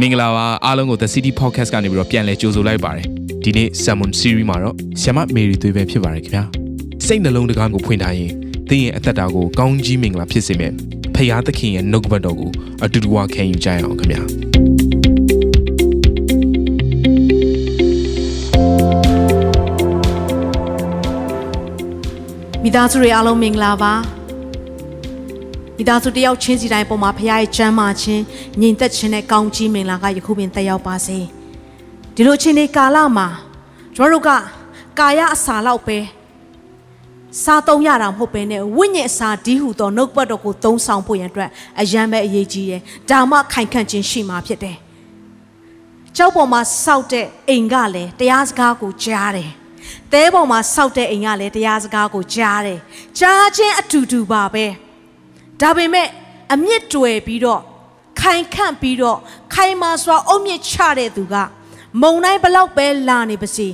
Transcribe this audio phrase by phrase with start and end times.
[0.00, 3.06] မင်္ဂလာပါအားလုံးကို The City Podcast ကနေပြီးတော့ပြန်လည်ကြိုဆိုလိုက်ပါတယ်
[3.44, 6.44] ဒီနေ့ Sermon Series မှာတော့ဆ iam မေရီသွေးပဲဖြစ်ပါတယ်ခင်ဗျာ
[7.06, 8.32] စိတ်နှလုံးတကားကိုဖွင့်ထားရင်
[8.70, 10.74] သင်ရဲ့အသက်တာကိုကောင်းကြီးမင်္ဂလာဖြစ်စေမယ့်
[11.14, 12.50] ဖခင်သခင်ရဲ့နှုတ်ကပတ်တော်ကို
[12.84, 14.22] အတူတူဝခံယူကြရအောင်ခင်ဗျာ
[22.62, 23.92] မိသားစုတွေအားလုံးမင်္ဂလာပါ
[25.76, 28.22] မိသားစုတယောက်ချင်းစီတိုင်းပုံမှာဖခင်ရဲ့ချမ်းမာခြင်း
[28.60, 31.18] ညီသက်ခြင်းနဲ့ကောင်းကြီးမင်္ဂလာကယခုပင်တက်ရောက်ပါစေ
[32.14, 33.28] ဒီလိုချင်းဒီကာလမှာ
[33.96, 34.30] ကျွန်တော်တို့က
[34.98, 35.98] ကာယအစာလောက်ပဲ
[37.42, 44.76] စားသုံးရတာမဟုတ်ပဲနဲ့ဝိညာဉ်အစာဒီဟုသောနှုတ်ပတ်တော်ကိုသုံးဆောင်ဖို့ရန်အတွက်အယံပဲအရေးကြီးတယ်ဒါမှခိုင်ခန့်ခြင်းရှိမှာဖြစ်တယ်
[46.16, 49.50] ကျောက်ပေါ်မှာစောက်တဲ့အိမ်ကလည်းတရားစကားကိုကြားတယ်။
[50.12, 52.78] တဲပေါ်မှာစောက်တဲ့အိမ်ကလည်းတရားစကားကိုကြားတယ်။
[53.18, 54.66] ကြားခြင်းအတူတူပါပဲ။
[55.62, 56.08] ဒါပေမဲ့
[56.54, 57.62] အမြင့်တွယ်ပြီးတော့
[58.20, 59.18] ခိုင်ခန့်ပြီးတော့
[59.54, 61.34] ခိုင်မာစွာအုံမြင့်ချတဲ့သူက
[62.02, 63.68] မုံတိုင်းဘလောက်ပဲလာနေပါစေ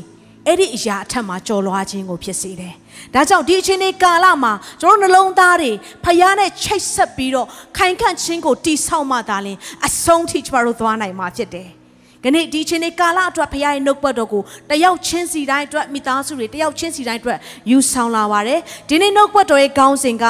[0.46, 2.74] အဲ့ဒီအရာအထက်မှာကြော်လွှားခြင်းကိုဖြစ်စေတယ်။
[3.14, 5.70] ဒါကြောင့်ဒီအချိန်ဒီကာလမှာကျွန်တော်နှလုံးသားတွေ
[6.04, 11.68] ဖျားနဲ့ချိတ်ဆက်ပြီးတော့ခိုင်ခန့်ခြင်းကိုတိဆောက်မှသာလျှင်အဆုံးထိကျွန်တော်တို့သွားနိုင်မှာဖြစ်တယ်။
[12.24, 17.38] ခဏဒီချင်းနေကာလအတွက်ဖခင်ရဲ့နှုတ်ပတ်တော်ကိုတယောက်ချင်းစီတိုင်းအတွက်မိသားစုတွေတယောက်ချင်းစီတိုင်းအတွက်
[17.70, 20.24] ယူဆောင်လာပါတယ်ဒီနေ့နှုတ်ပတ်တော်ရဲ့ခေါင်းစဉ်က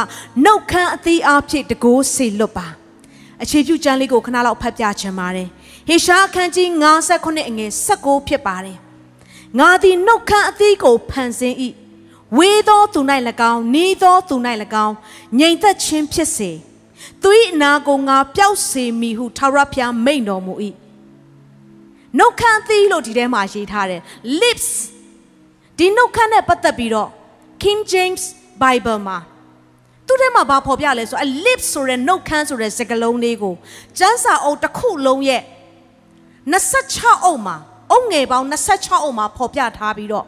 [0.45, 2.67] နှုတ်ခမ်းအသီးအားဖြင့်တကိုးစေလွတ်ပါ
[3.43, 5.48] အခြေပြုကျမ်းလေးကိုခဏလောက်ဖတ်ပြချင်ပါတယ်
[5.89, 6.69] ဟေရှာအခန်းကြီး
[7.11, 8.79] 59အငယ်16ဖြစ်ပါတယ်
[9.59, 11.57] ငါသည်နှုတ်ခမ်းအသီးကိုဖန်ဆင်း၏
[12.39, 13.01] ဝေသောသူ၌၎
[13.53, 14.37] င်းနီးသောသူ၌၎
[14.87, 14.95] င်း
[15.39, 16.51] ငြိမ်သက်ခြင်းဖြစ်စေ
[17.23, 20.55] သူ၏အနာကိုငါပျောက်စေမိဟုထာဝရဘုရားမိန့်တော်မူ၏
[22.18, 24.00] နှုတ်ခမ်းသီးလို့ဒီထဲမှာရေးထားတယ်
[24.42, 24.68] lips
[25.78, 27.08] ဒီနှုတ်ခမ်းနဲ့ပတ်သက်ပြီးတော့
[27.62, 28.22] King James
[28.62, 29.18] Bible မှာ
[30.06, 33.55] သူထဲမှာဘာဖော်ပြလဲဆိုအ lips ဆိုတဲ့နှုတ်ခမ်းဆိုတဲ့စကားလုံးလေးကို
[33.98, 35.42] ကျမ်းစာအုပ်တစ်ခုလုံးရဲ့
[36.33, 37.56] 26အုပ်မှာ
[37.92, 40.27] အုပ်ငယ်ပေါင်း26အုပ်မှာဖော်ပြထားပြီးတော့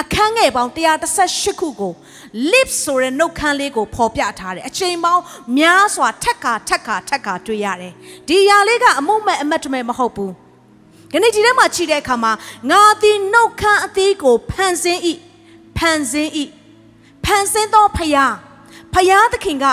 [0.00, 0.70] အခန်းငယ်ပေါင်း
[1.16, 1.92] 118ခုကို
[2.52, 5.22] lips ဆိုတဲ့နှုတ်ခမ်းလေးကိုဖော်ပြထားတယ်အချိန်ပေါင်း
[5.58, 7.92] များစွာထက်ခါထက်ခါထက်ခါတွေ့ရတယ်
[8.28, 10.32] ဒီຢာလေးကအမှုမဲ့အမတ်တမဲမဟုတ်ဘူး
[11.12, 12.32] ဒီနေ့ဒီထဲမှာခြိတဲ့အခါမှာ
[12.70, 15.00] ငါသည်နှုတ်ခမ်းအသီးကိုဖန်ဆင်း၏
[15.76, 16.30] ဖန်ဆင်း၏
[17.24, 18.34] ဖန်ဆင်းသောဖယား
[18.94, 19.66] ဖယားသခင်က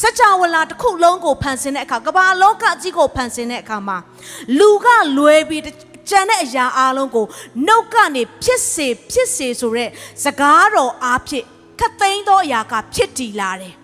[0.00, 3.96] စัจ java လာတစ်ခုလုံးကိုဖန်ဆင်းတဲ့အခါကမ္ဘာလောကအကြီးကိုဖန်ဆင်းတဲ့အခါမှာ
[4.58, 4.86] လူက
[5.16, 5.62] လွယ်ပြီး
[6.10, 7.26] ကြံတဲ့အရာအလုံးကို
[7.66, 9.88] နှုတ်ကနေဖြစ်စေဖြစ်စေဆိုတဲ့
[10.24, 11.44] စကားတော်အားဖြင့်
[11.78, 13.74] ခတ်သိမ်းသောအရာကဖြစ်တည်လာတယ်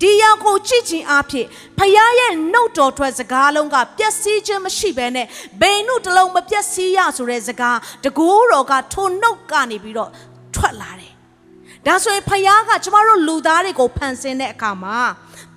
[0.00, 1.46] ဒီရောက်ကိုကြည့်ခြင်းအဖြစ်
[1.78, 5.26] ဖခင်ရဲ့နှုတ်တော်ထွက်စကားလုံးကပျက်စီးခြင်းမရှိဘဲနဲ့
[5.60, 10.10] ဘိန်နှုတ်တစ်လုံးမပျက်စီးရဆိုတဲ့စကားတကူတော်ကထိုနှုတ်ကနေပြီးတော့
[10.54, 11.12] ထွက်လာတယ်။
[11.86, 14.98] ဒါဆိုရင်ဖခင်ကကျမတို့လူသားတွေကိုဖန်ဆင်းတဲ့အခါမှာ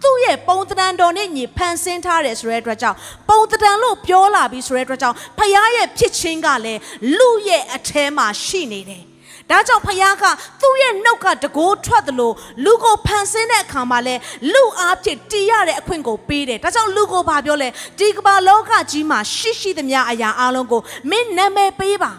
[0.01, 2.97] သူ့ရဲ့ပုံသဏ္ဍာန်တော်နဲ့ညီဖန်ဆင်းထားတယ်ဆိုတဲ့အတွက်ကြောင့်
[3.29, 6.79] ပုံသဏ္ဍာန်လို့ပြောလာပြီးဆိုတဲ့အတွက်ကြောင့်ဖခင်ရဲ့ဖြစ်ခြင်းကလည်း
[7.17, 9.03] လူရဲ့အထဲမှာရှိနေတယ်။
[9.51, 10.23] ဒါကြောင့်ဖခင်က
[10.61, 12.31] သူ့ရဲ့နှုတ်ကတကိုးထွက်သလို
[12.65, 14.15] လူကိုဖန်ဆင်းတဲ့အခါမှာလဲ
[14.53, 17.69] လူအားဖြင့်တည်ရတဲ့အခွင့်ကိုပေးတယ်ဒါကြောင့်လူကိုဘာပြောလဲ
[17.99, 22.13] ဒီကမ္ဘာလောကကြီးမှာရှိရှိသမျှအရာအလုံးကိုမင်းနာမည်ပေးပါ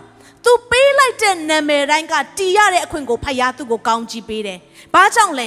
[0.45, 4.59] သူပေးလိုက်တဲ့နာမည်တိုင်းကတည်ရတဲ့အခွင့်ကိုဖခင်သူ့ကိုကောင်းကြီးပေးတယ်။
[4.95, 5.47] ဘာကြောင့်လဲ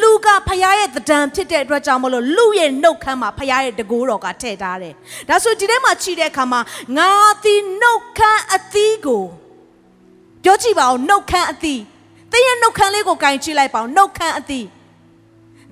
[0.00, 4.94] လူကဖခင်ရဲ့တဒံဖြစ်တဲ့အတွက်ကြောင့်မလို့လူရဲ့နှုတ်ခမ်းမှာဖခင်ရဲ့တကိုးတော်ကထည့်ထားတယ်။
[5.28, 6.60] ဒါဆိုဒီထဲမှာခြိတဲ့အခါမှာ
[6.98, 7.10] ငါ
[7.44, 9.24] သည်နှုတ်ခမ်းအသီးကို
[10.44, 11.82] ပြောကြည့်ပါဦးနှုတ်ခမ်းအသီး
[12.32, 14.66] သင်ရဲ့နှုတ်ခမ်းလေးကိုကင်ကြည့်လိုက်ပါဦးနှုတ်ခမ်းအသီး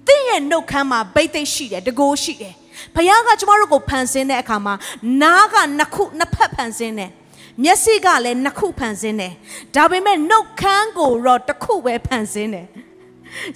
[0.07, 2.55] သင်ရဲ့နှုတ်ခမ်းမှာဘိတ်သိက်ရှိတယ်တကိုးရှိတယ်
[2.95, 4.75] ဘုရားကကျမတို့ကိုဖန်ဆင်းတဲ့အခါမှာ
[5.23, 7.11] နားကနှစ်ခုနှစ်ဖက်ဖန်ဆင်းတယ်
[7.63, 9.33] မျက်စိကလည်းနှစ်ခုဖန်ဆင်းတယ်
[9.75, 12.67] ဒါပေမဲ့နှုတ်ခမ်းကိုတော့တစ်ခုပဲဖန်ဆင်းတယ်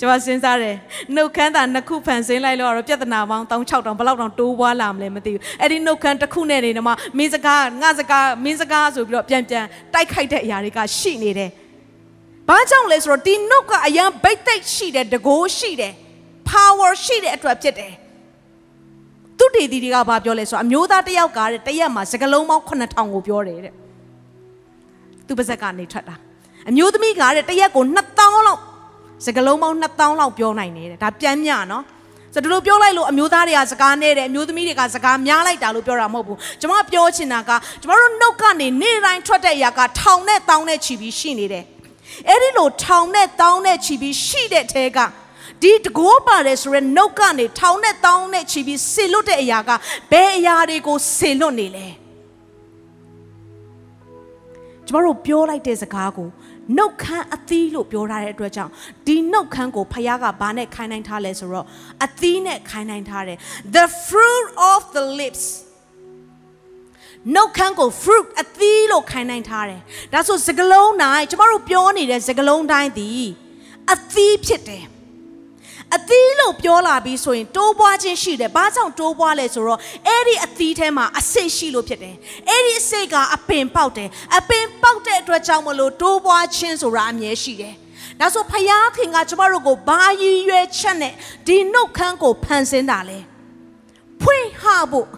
[0.01, 0.77] ကျွန်မစဉ်းစားတယ်
[1.15, 11.51] နှုတ်ခမ်းသာနှစ်ခုဖန်ဆင်းလိုက်လို့တော့ပြဿနာပေါင်း36တောင်ဘယ်လောက်တောင်တိုးပွားလာမလဲမသိဘူးအဲ့ဒီနှုတ်ခမ်းတစ်ခုနဲ့နေတော့မှမင်းစကားငါစကားမင်းစကားဆိုပြီးတော့ပြန်ပြန်တိုက်ခိုက်တဲ့အရာတွေကရှိနေတယ်
[12.49, 15.93] ဘာကြောင့်လဲဆိုတော့ဒီနှုတ်ကအရန်ဘိတ်သိက်ရှိတယ်တကိုးရှိတယ်
[16.51, 17.93] power ရှိတဲ့အတွက်ဖြစ်တယ်
[19.39, 23.75] သူတေတီတွေကဘာပြောလဲဆိုတော့အမျိုးသားတစ်ယောက်ကတဲ့တရက်မှာစကလုံးပေါင်း9000ကိုပြောတယ်တဲ့
[25.27, 26.17] သူပါဇက်ကနေထွက်တာ
[26.71, 28.61] အမျိုးသမီးကတဲ့တရက်ကို2000လောက်
[29.27, 31.85] စကလုံးပေါင်း2000လောက်ပြောနိုင်တယ်ဒါပြန်မြနော်
[32.35, 37.51] ဆိုတော့ဒီလိုပြောလိုက်လို့အမျိုးသားတွေကစကားနဲ့တယ်အမျိုးသမီးတွေကစကားများလိုက်တာလို့ပြောတာမဟုတ်ဘူးကျွန်မပြောချင်တာက
[37.83, 41.65] ကျွန်တော်တို့နှုတ်ကနေနေ့တိုင်းထွက်တဲ့အရာကထောင်နဲ့တောင်းနဲ့ချီပြီးရှိနေတယ်
[42.29, 44.99] အဲ့ဒီလိုထောင်နဲ့တောင်းနဲ့ချီပြီးရှိတဲ့ထဲက
[45.63, 49.71] ဒီတကိုးပါတယ်ဆိုရဲနှုတ်ကနေထောင်နဲ့တောင်းနဲ့ချီပြီးဆေလွတ်တဲ့အရာက
[50.11, 51.87] ဘယ်အရာတွေကိုဆေလွတ်နေလဲ
[54.87, 56.29] ကျမတို့ပြောလိုက်တဲ့စကားကို
[56.77, 58.73] နှုတ်ခမ်းအသီးလို့ပြောထားတဲ့အတွက်ကြောင့်
[59.07, 61.67] ဒီနှုတ်ခမ်းကိုဖခင်ကဘာနဲ့ခိုင်းနိုင်ထားလဲဆိုတော့
[62.05, 63.39] အသီးနဲ့ခိုင်းနိုင်ထားတယ်
[63.77, 65.45] the fruit of the lips
[67.35, 69.81] နှုတ်ခမ်းကို fruit အသီးလို့ခိုင်းနိုင်ထားတယ်
[70.13, 73.25] ဒါဆိုစကလုံးတိုင်းကျမတို့ပြောနေတဲ့စကလုံးတိုင်းသည်
[73.93, 74.85] အသီးဖြစ်တယ်
[75.97, 82.15] အသီးလို့ပြောလာပြီးဆိုရင်တိုးပွားခြင်းရှိတယ်။ဘာကြောင့်တိုးပွားလဲဆိုတော့အဲ့ဒီအသီးထဲမှာအစိတ်ရှိလို့ဖြစ်တယ်။
[82.51, 84.09] အဲ့ဒီအစိတ်ကအပင်ပေါက်တယ်။
[84.39, 87.75] အပင်ပေါက်တဲ့အတွက်ကြောင့်မလို့တိုးပွားခြင်းဆိုတာအမြဲရှိတယ်။
[88.21, 91.15] ဒါဆိုဖယားခင်ကကျမတို့ကိုဘာရည်ရွယ်ချက်နဲ့
[91.47, 93.19] ဒီနှုတ်ခမ်းကိုဖန်ဆင်းတာလဲ။
[94.23, 95.09] ဖွင့်ဟဖို့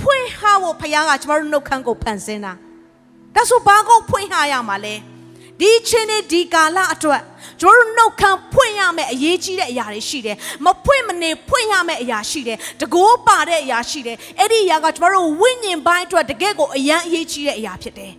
[0.00, 2.52] ဖွင့်ဟဖို့ဖယားကကျမတို့နှုတ်ခမ်းကိုဖန်ဆင်းတာ။
[3.34, 4.94] ဒါဆိုဘာကိုဖွင့်ဟရမှာလဲ။
[5.60, 7.22] ဒီချင်းနဲ့ဒီကာလအတွက်
[7.60, 18.12] ကျွန်တော်တို့နှုတ်ခမ်းဖွင့်ရမယ့်အရေးကြီးတဲ့အရာတွေရှိတယ်မဖွင့်မနေဖွင့်ရမယ့်အရာရှိတယ်တကိုးပါတဲ့အရာရှိတယ်အဲ့ဒီအရာကကျွန်တော်တို့ဝိညာဉ်ပိုင်းအတွက်တကယ့်ကိုအရန်အရေးကြီးတဲ့အရာဖြစ်တယ်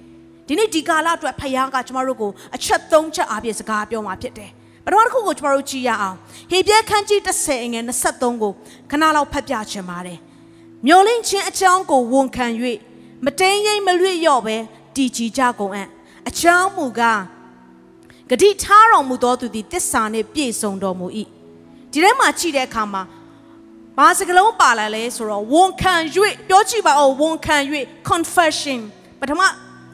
[0.48, 4.50] ဒီနေ့ဒီကာလအတွက်ဖခင်ကကျွန်တော်တို့ကိုအချက်၃ချက်အားဖြင့်စကားပြောမှာဖြစ်တယ်
[4.86, 6.18] ပထမတစ်ခုကိုကျွန်တော်တို့ကြည့်ရအောင်
[6.52, 8.52] ဟေပြဲခန်းကြီး30ငယ်23ကို
[8.92, 10.20] ခဏလောက်ဖတ်ပြချင်ပါတယ်
[10.88, 12.46] မျောလင့်ခြင်းအကြောင်းကိုဝန်ခံ၍
[13.26, 14.58] မတိမ်ရိပ်မလွတ်ရော့ပဲ
[14.96, 15.88] တည်ကြည်ကြကုန်အံ့
[16.30, 17.22] အကြောင်းမူကား
[18.32, 21.08] ဂတိထားတော်မူသောသူသည်တစ္ဆာနှင့်ပြည့်စုံတော်မူ၏
[21.92, 23.04] ဒီထဲမှာကြည့်တဲ့အခါမှာ
[23.98, 25.94] ဘာစကလုံးပါလာလဲဆိုတော့ဝန်ခံ၍
[26.48, 27.58] ပြောကြည့်ပါဦးဝန်ခံ၍
[28.10, 28.80] confession
[29.20, 29.42] ပထမ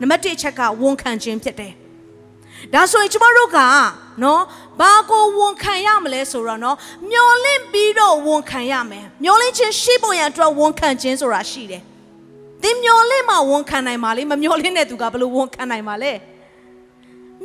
[0.01, 1.73] နံပါတ်1ချက်ကဝန်ခံခြင်းဖြစ်တယ်
[2.73, 3.59] ဒါဆိုရင်ကျမတို့က
[4.23, 4.41] နော်
[4.79, 6.77] ဘာကိုဝန်ခံရမလဲဆိုတော့နော်
[7.11, 11.81] မျောလင့်ပြီးတော့ဝန်ခံရမယ်မျောလင့်ခြင်းရှိဖို့ရန်အတွက်ဝန်ခံခြင်းဆိုတာရှိတယ်
[12.63, 16.11] သင်မျောလင့်မှဝန်ခံနိုင်ပါလေမမျောလင့်တဲ့သူကဘယ်လိုဝန်ခံနိုင်ပါလဲ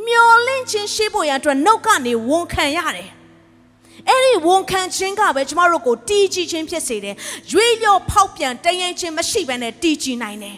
[0.07, 3.11] မျောလင့်ခြင်းရှိဖို့ရန်အတွက်နှုတ်ကနေဝန်ခံရတယ်
[4.09, 7.17] အဲ့ဒီဝန်ခံခြင်းကပဲကျမတို့ကိုတီးကြည်ခြင်းဖြစ်စေတယ်
[7.53, 10.57] ရွေ့လျော့ဖောက်ပြန်တရင်ခြင်းမရှိဘဲနဲ့တီးကြည်နိုင်တယ်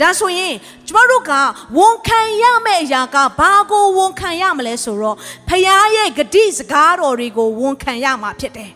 [0.00, 0.54] ဒါဆိုရင်
[0.86, 1.32] ကျမတို့က
[1.78, 5.16] ဝန်ခံရမယ့်အရာကဘာကိုဝန်ခံရမလဲဆိုတော့
[5.48, 5.62] ဖခင်
[5.96, 8.70] ရဲ့ဂတိစကားတော်တွေကိုဝန်ခံရမှာဖြစ်တယ်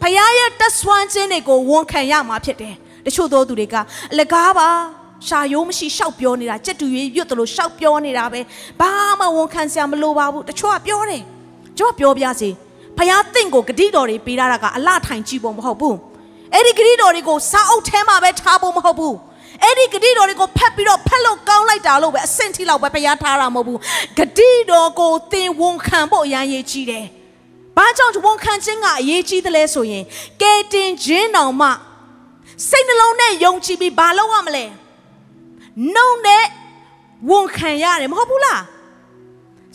[0.00, 2.74] ဖခင်ရဲ့တဆွမ်းခြင်းတွေကိုဝန်ခံရမှာဖြစ်တယ်
[3.06, 3.76] တချို့သောသူတွေက
[4.12, 4.70] အလကားပါ
[5.28, 8.40] ရှာယိုးမရှိရှောက်ပြောနေတာကြက်တူရွေးရွတ်တယ်လို့ရှောက်ပြောနေတာပဲ
[8.80, 8.90] ဘာ
[9.20, 11.22] မှဝန်ခံစရာမလိုပါဘူးတချို့ကပြောတယ်
[11.78, 12.50] ကျွန်တော်ပြောပြစီ
[12.98, 15.96] ဖယားတင့်ကိုဂတိတော်တွေပေးတာကအလှထိုင်ကြည့်ဖို့မဟုတ်ဘူး
[16.52, 19.16] အဲ့ဒီဂတိတော်တွေကိုစာအုပ်ထဲမှာပဲထားဖို့မဟုတ်ဘူး
[19.62, 23.78] အဲ့ဒီဂတိတော်တွေကိုဖက်ပြီးတော့ဖက်လို့ကောင်းလိုက်တာလို့ပဲအဆင့်ထိလောက်ပဲဖျားထားတာမဟုတ်ဘူး
[24.18, 27.04] ဂတိတော်ကိုသင်ဝန်ခံဖို့အရန်ရေးကြီးတယ်
[27.76, 30.04] ဘာကြောင့်ဝန်ခံခြင်းကအရေးကြီးသလဲဆိုရင်
[30.42, 31.68] ကဲတင်ခြင်းတော်မှ
[32.68, 34.64] စိတ်နှလုံးနဲ့ယုံကြည်ပြီးဘာလုပ်ရမလဲ
[35.94, 36.44] နှုံနဲ့
[37.30, 38.62] ဝန်ခံရတယ်မဟုတ်ဘူးလား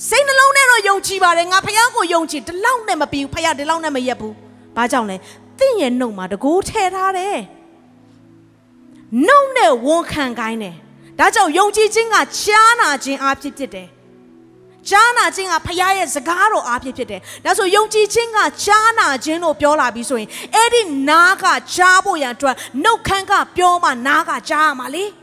[0.07, 4.35] စိတ်နှလုံးနဲ့တော့ယုံကြည်ပါတယ်ငါဖះကိုယုံကြည်ဒီလောက်နဲ့မပြီးဘူးဖះဒီလောက်နဲ့မရက်ဘူး
[4.75, 5.15] ဘာကြောင့်လဲ
[5.59, 7.39] သင်ရဲ့နှုံမှာတကိုးထဲထားတယ်
[9.27, 10.75] နှုံနဲ့ဝန်ခံခိုင်းတယ်
[11.19, 13.89] ဒါကြောင့်ယုံကြည်ခြင်းကကြားနာခြင်းအဖြစ်ဖြစ်တယ်
[14.89, 25.05] ကြားနာခြင်းကဖခင်ရဲ့စကားတော်အားဖြင့်ဖြစ်တယ်။ဒါဆိုယုံကြည်ခြင်းကကြားနာခြင်းလို့ပြောလာပြီးဆိုရင်အဲ့ဒီနားကကြားဖို့ရန်အတွက်နှုတ်ခမ်းကပြောမှနားကကြားရမှာလေ။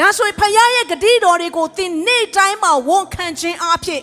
[0.00, 4.02] ဒါဆိုရင်ဖခင်ရဲ့ဂတိတော်တွေကိုသင်နေ့တိုင်းမှာဝန်ခံခြင်းအဖြစ်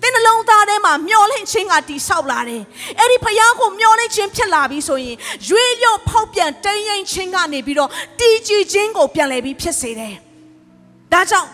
[0.00, 2.62] သင်နှလုံးသားထဲမှာမျောလင့်ခြင်းကတည်ဆောက်လာတယ်။
[2.98, 5.16] အဲ့ဒီဖခင်ကိုမျောလင့်ခြင်းဖြစ်လာပြီဆိုရင်
[5.48, 7.90] ရွေးလျော့ဖောက်ပြန်တိမ်ရင်ခြင်းကနေပြီးတော့
[8.20, 10.14] တည်ကြည်ခြင်းကိုပြန်လည်ပြီးဖြစ်စေတယ်။
[11.12, 11.48] ဒါကြောင့်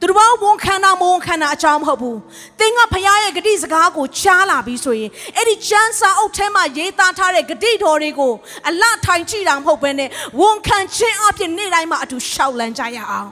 [0.00, 2.18] သူတို့ဘာဝန်ခံတာမဝန်ခံတာအကြောင်းမဟုတ်ဘူး
[2.58, 8.32] သင်ကဖခင်ရဲ့ဂတိစကားကိုကြားလာပြီးဆိုရင်အဲ့ဒီကျမ်းစာအုပ်ထဲမှာရေးသားထားတဲ့ဂတိတော်တွေကို
[8.68, 10.08] အလထိုင်ကြည့်တာမဟုတ်ဘဲနဲ့
[10.40, 13.30] ဝန်ခံခြင်းအပြင်နေ့တိုင်းမှာအတူရှောက်လန်းကြရအောင်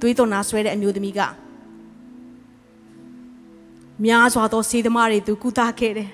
[0.00, 1.20] သွေးသွန်နာဆွဲတဲ့အမျိုးသမီးက
[4.04, 6.10] များစွာသောစေသမားတွေသူကုသခဲ့တယ်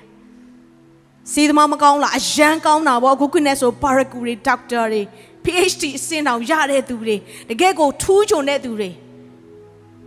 [1.33, 5.01] စေသမားမကောင်းလားအရန်ကောင်းတာပေါ့အခုခုနဲ့ဆိုဘာရကူတွေဒေါက်တာတွေ
[5.43, 7.15] PhD အဆင့်တောင်ရတဲ့သူတွေ
[7.49, 8.89] တကယ်ကိုထူးချွန်တဲ့သူတွေ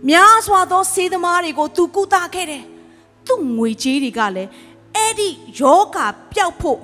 [0.09, 2.63] များစွာသောစေသမားတွေကိုသူကုသခဲ့တယ်။
[3.27, 4.49] သူ့ငွေကြေးတွေကလည်း
[4.95, 5.97] အဲ့ဒီယောဂ
[6.33, 6.79] ပျောက်ဖို့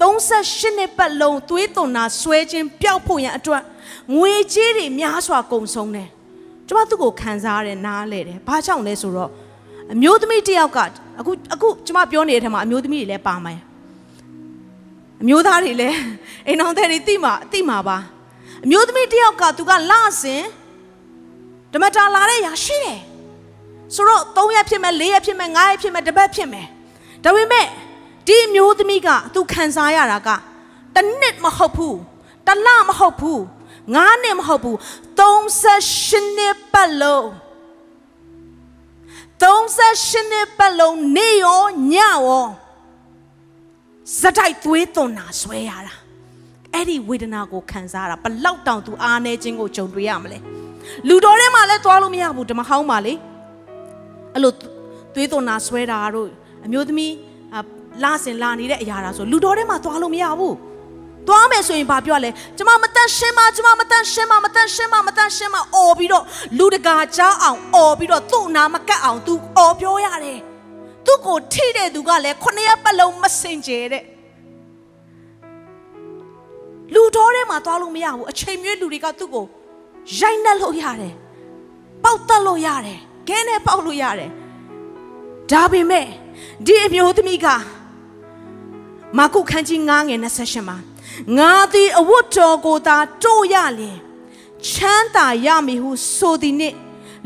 [0.00, 3.62] 38နှစ်ပတ်လုံးသွေးသွန်နာဆွဲခြင်းပျောက်ဖို့ရန်အတွက်
[4.16, 6.08] ငွေကြေးတွေများစွာကုန်ဆုံးတယ်။
[6.68, 9.30] ကျွန်မသူ့ကိုခံစားရတယ်နားလဲတယ်။ဘာကြောင့်လဲဆိုတော့
[9.92, 10.78] အမျိုးသမီးတယောက်က
[11.20, 13.60] အခုအခုကျွန်မပြောနေတဲ့ထဲမှာအမျိုးသမီးတွေလည်းပါမယ်။
[15.22, 15.96] အမျိုးသားတွေလည်း
[16.46, 17.98] အိမ်အောင်တဲ့တွေသိမှာသိမှာပါ။
[18.64, 19.92] အမျိုးသမီးတယောက်ကသူကလ
[20.22, 20.42] ဆင်
[21.72, 23.00] ဓမ္မတာလာတဲ့ຢာရှိတယ်
[23.94, 26.66] ဆိုတော့3ရက်ဖြစ်မယ်4ရက်ဖြစ်မယ်5ရက်ဖြစ်မယ်တစ်ပတ်ဖြစ်မယ်
[27.24, 27.66] ဒါပေမဲ့
[28.28, 30.28] ဒီမျိုးသမီးကသူခံစားရတာက
[30.94, 31.98] တစ်နှစ်မဟုတ်ဘူး
[32.46, 33.40] တစ်လမဟုတ်ဘူး
[33.84, 34.76] 9နှစ်မဟုတ်ဘူး
[35.18, 37.26] 38နှစ်ပတ်လုံး
[39.42, 41.62] 38နှစ်ပတ်လုံးနေရော
[41.92, 42.46] ညရော
[44.20, 45.94] စတိုက်သွေးသွန်နာဆွဲရတာ
[46.74, 50.38] အဲ့ဒီဝေဒနာကိုခံစားရတာဘလောက်တောင်သူအားနေခြင်းကိုကြုံတွေ့ရမလဲ
[51.08, 53.14] လူတော်ထဲမှာလည်းသွားလို့မရဘူးဓမ္မဟောင်းမှာလေ
[54.34, 54.52] အဲ့လို
[55.14, 56.28] သွေးသွနာဆွဲတာတို့
[56.64, 57.12] အမျိုးသမီး
[58.04, 60.56] လာစင်လာနေတဲ့အရာဒါဆိုလူတော်ထဲမှာသွားလို့မရဘူး
[61.28, 66.24] သွားမယ်ဆိုရင်ဘာပြောလဲကျမမတန့်ရှင်းမကျမမတန့်ရှင်းမမတန့်ရှင်းမမတန့်ရှင်းမအော်ပြီးတော့
[66.58, 70.38] လူတကာကြားအောင်အော်ပြီးတော့သူ့နာမကတ်အောင် तू အော်ပြောရတယ်
[71.06, 74.04] သူ့ကိုထိတဲ့သူကလည်းခொနှစ်ရက်ပတ်လုံးမစင်ကြဲတဲ့
[76.94, 79.46] လူတော်ထဲမှာသွားလို့မရဘူးအချိန်မြွေးလူတွေကသူ့ကို
[80.18, 81.14] ရိုက်နှက်လို့ရတယ်
[82.04, 84.30] ပေါက်တက်လို့ရတယ်ခဲနဲ့ပေါက်လို့ရတယ်
[85.50, 86.06] ဒါပေမဲ့
[86.66, 87.46] ဒီအမျိုးသမီးက
[89.18, 90.76] မာကုခန်းကြီး9ငယ်28မှာ
[91.38, 93.98] ငါသည်အဝတ်တော်ကိုသာတို့ရလျင်
[94.66, 96.76] ချမ်းသာရမည်ဟုဆိုသည်နှင့်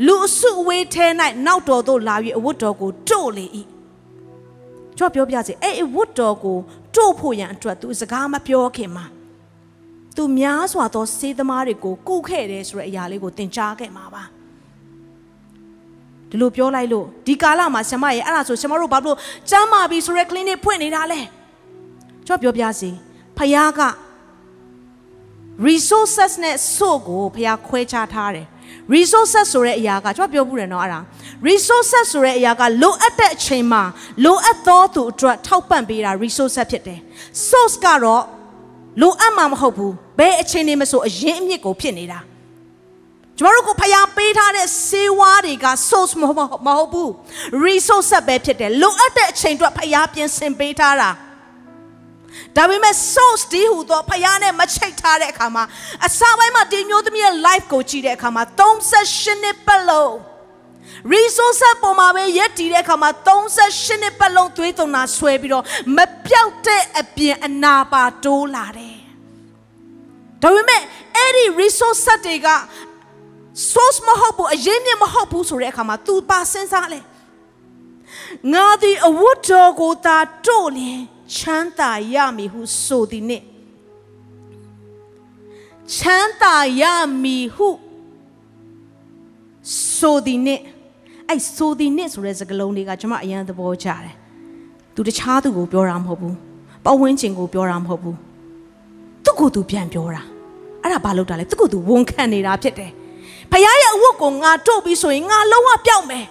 [0.05, 1.05] လူအစုအဝေးထဲ၌
[1.45, 3.45] နောက်တော်သို့လာ၍အဝတ်တော်ကိုတို့လေ၏
[4.97, 6.57] ကျွန်တော်ပြောပြစီအဲ့အဝတ်တော်ကို
[6.95, 9.05] တို့ဖို့ရန်အတွက်သူစကားမပြောခင်မှာ
[10.17, 14.23] သူများစွာသောစေးသမားတွေကိုကုခဲ့တယ်ဆိုတဲ့အရာလေးကိုသင်ကြားခဲ့မှာပါ
[16.29, 19.17] ဒီလိုပြောလိုက်လို့ဒီကာလမှာဆရာမရဲ့အဲ့ဒါဆိုဆရာမတို့ဘာလို့
[19.49, 21.21] ကျမ်းမာပြီဆိုရဲ clinic ဖွင့်နေတာလဲ
[22.27, 22.89] ကျွန်တော်ပြောပြစီ
[23.37, 23.81] ဖခင်က
[25.67, 28.47] resources နဲ့ source ကိုဖခင်ခွဲခြားထားတယ်
[28.95, 30.99] resources ဆိုတဲ့အရာကကျွန်တော်ပြောဘူးတယ်နော်အဲ့ဒါ
[31.49, 33.83] resources ဆိုတဲ့အရာကလိုအပ်တဲ့အချိန်မှာ
[34.25, 36.99] လိုအပ်သောသူအတွက်ထောက်ပံ့ပေးတာ resources ဖြစ်တယ်
[37.49, 38.23] source ကတော့
[39.01, 42.19] လိုအပ်မှာမဟုတ်ဘူးဘယ်အချိန်နေမဆိုအရင်အမြစ်ကိုဖြစ်နေတာ
[43.37, 46.37] ကျမတို့ကိုဖျားပေးထားတဲ့စေဝါတွေက source မဟုတ်
[46.67, 47.11] မဟုတ်ဘူး
[47.65, 51.09] resource ပဲဖြစ်တယ်လိုအပ်တဲ့အချိန်အတွက်ဖျားပြင်ဆင်ပေးထားတာ
[52.55, 55.63] ဒါပေမဲ့ source ဒီဟူသောဖယားနဲ့မချိတ်ထားတဲ့အခါမှာ
[56.05, 60.13] အစပိုင်းမှာဒီမျိုးသမီးရဲ့ life ကိုကြည့်တဲ့အခါမှာ38နှစ်ပတ်လုံး
[61.13, 65.65] resource ပေါ်မှာပဲရက်တည်တဲ့အခါမှာ38နှစ်ပတ်လုံးသွေးသွန်တာဆွဲပြီးတော့
[65.97, 68.99] မပြောက်တဲ့အပြင်အနာပါတိုးလာတယ်
[70.41, 70.81] ဒါပေမဲ့
[71.15, 72.47] အဲ့ဒီ resource တွေက
[73.71, 76.99] source မဟုတ်ဘူးအရင်မြင့်မဟုတ်ဘူးဆိုတဲ့အခါမှာ तू ပါစဉ်းစားလဲ
[78.53, 81.01] ငါသည်အဝတ်တော်ကိုသာတို့လျင်
[81.35, 83.43] ချမ်းသာရမည်ဟုဆိုသည်နှင့်
[85.95, 86.83] ချမ်းသာရ
[87.23, 87.69] မည်ဟု
[89.97, 90.63] ဆိုသည်နှင့်
[91.29, 94.15] အဲ့ဆိုသည်နှင့်ဆိုတဲ့စကားလုံးတွေကကျွန်မအရန်သဘောကျတယ်
[94.95, 96.35] သူတခြားသူကိုပြောတာမဟုတ်ဘူး
[96.85, 98.17] ပတ်ဝန်းကျင်ကိုပြောတာမဟုတ်ဘူး
[99.23, 100.21] သူ့ကိုယ်သူပြန်ပြောတာ
[100.83, 102.91] အဲ့ဒါဘာလို့တာလဲသူ့ကိုယ်သူဝန်ခံနေတာဖြစ်တယ်
[103.51, 106.25] ဖခင်ရဲ့အဝတ်ကိုငါတို့ပြီးဆိုရင်ငါလုံးဝပြောက်မယ်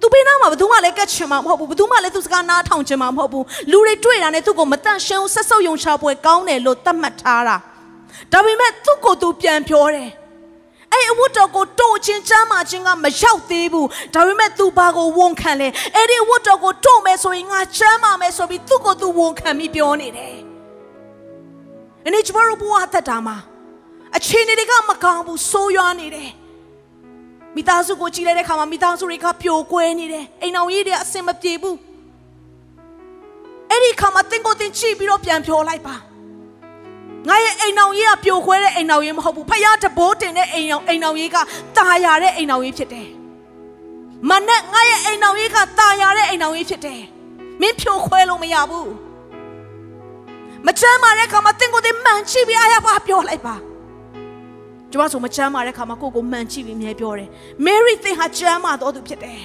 [0.00, 7.56] သူပေးနာမှာဘယ်သူမှလည်းကတ်ချင်မှာမဟုတ်ဘူးဘယ်သူမှလည်းသူစကားနားထောင်ချင်မှာမဟုတ်ဘူးလူတွေတွေ့တာနဲ့သူ့ကိုမတန့်ရှင်းဘူးဆက်ဆုပ်ယုံချပွဲကောင်းတယ်လို့သတ်မှတ်ထားတာ
[8.32, 10.10] ဒါပေမဲ့သူ့ကိုသူပြန်ပြောတယ်
[10.94, 20.36] အဲ့အဝတ်တော်ကိုတို့ချင်းချမ်းမာချင်းကမရောက်သေးဘူးဒါပေမဲ့ तू ဘာကိုဝန်ခံလဲအဲ့ဒီအဝတ်တော်ကိုတို့မယ်ဆိုရင်ငါချမ်းမာမယ်ဆိုပြီးသူ့ကိုသူဝန်ခံပြီးပြောနေတယ်
[22.06, 23.36] အနေကျမတို့ဘဝသက်တာမှာ
[24.16, 26.30] အခြေအနေတွေကမကောင်းဘူးဆိုးရွားနေတယ်
[27.56, 31.76] မိသားစုကိုကြည့်လိုက်တဲ့အခါမှာမိသားစုတွေကပျော်ကွဲနေတယ်အိမ်အောင်ကြီးတွေအဆင်မပြေဘူး
[33.70, 35.96] အဲ့ဒီအခါမှာတင်းကိုတင်းချိပြီးတော့ပြန်ပြောလိုက်ပါ
[37.28, 41.36] ငါရဲ့အိမ်အောင်ကြီးကပျော်ခွဲတဲ့အိမ်အောင်ကြီးမဟုတ်ဘူးဖယားတဘိုးတင်တဲ့အိမ်အောင်အိမ်အောင်ကြီးက
[41.76, 43.08] တာယာတဲ့အိမ်အောင်ကြီးဖြစ်တယ်
[44.30, 47.00] မနဲ့ငါရဲ့အိမ်အောင်ကြီးကတာယာတဲ့အိမ်အောင်ကြီးဖြစ်တယ်
[47.60, 48.90] မင်းဖြိုခွဲလို့မရဘူး
[50.66, 53.54] မချမ်းမာတဲ့အခါမှာတင်းကိုတင်းမှန်ချိပြီးအားရပါပြောလိုက်ပါ
[54.90, 57.28] ကျမဆိုမချမ်းမာတဲ့ခါမှာကိုကိုမှန်ကြည့်ပြီးမြဲပြောတယ်။
[57.66, 59.40] Mary သင်ဟာချမ်းမာတော်သူဖြစ်တယ်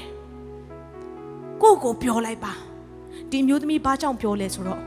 [1.61, 2.53] ။ကိုကိုပြောလိုက်ပါ။
[3.31, 4.81] ဒီမျိုးသမီးဘာကြောင့်ပြောလဲဆိုတော့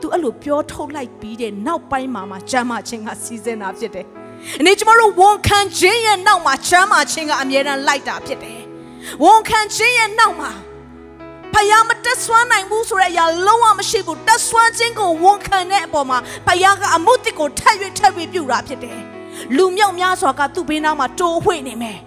[0.00, 4.06] तू အဲ့လိုပြောထုတ်လိုက်ပြီးတဲ့နောက်ပိုင်းမှာမှချမ်းမာခြင်းကစီစဉ်တာဖြစ်တယ်။
[4.60, 8.60] အနေကျမတို့ဝန်ခံခြင်းရဲ့နောက်မှာချမ်းမာခြင်းကအမြဲတမ်းလိုက်တာဖြစ်တယ်။
[9.24, 10.52] ဝန်ခံခြင်းရဲ့နောက်မှာ
[11.54, 19.00] ဖယားမတက်ဆွမ်းနိုင်ဘူးဆိုတဲ့အရာလုံးဝမရှိဘူးတက်ဆွမ်းခြင်းကိုဝန်ခံတဲ့အပေါ်မှာဖယားကအမှုတစ်ကိုထပ်၍ထပ်ပြီးပြုတာဖြစ်တယ်။
[19.56, 21.98] လူမြောက်များစွာကသူ့ဘေးနားမှာတိုးဝှေ့နေမယ်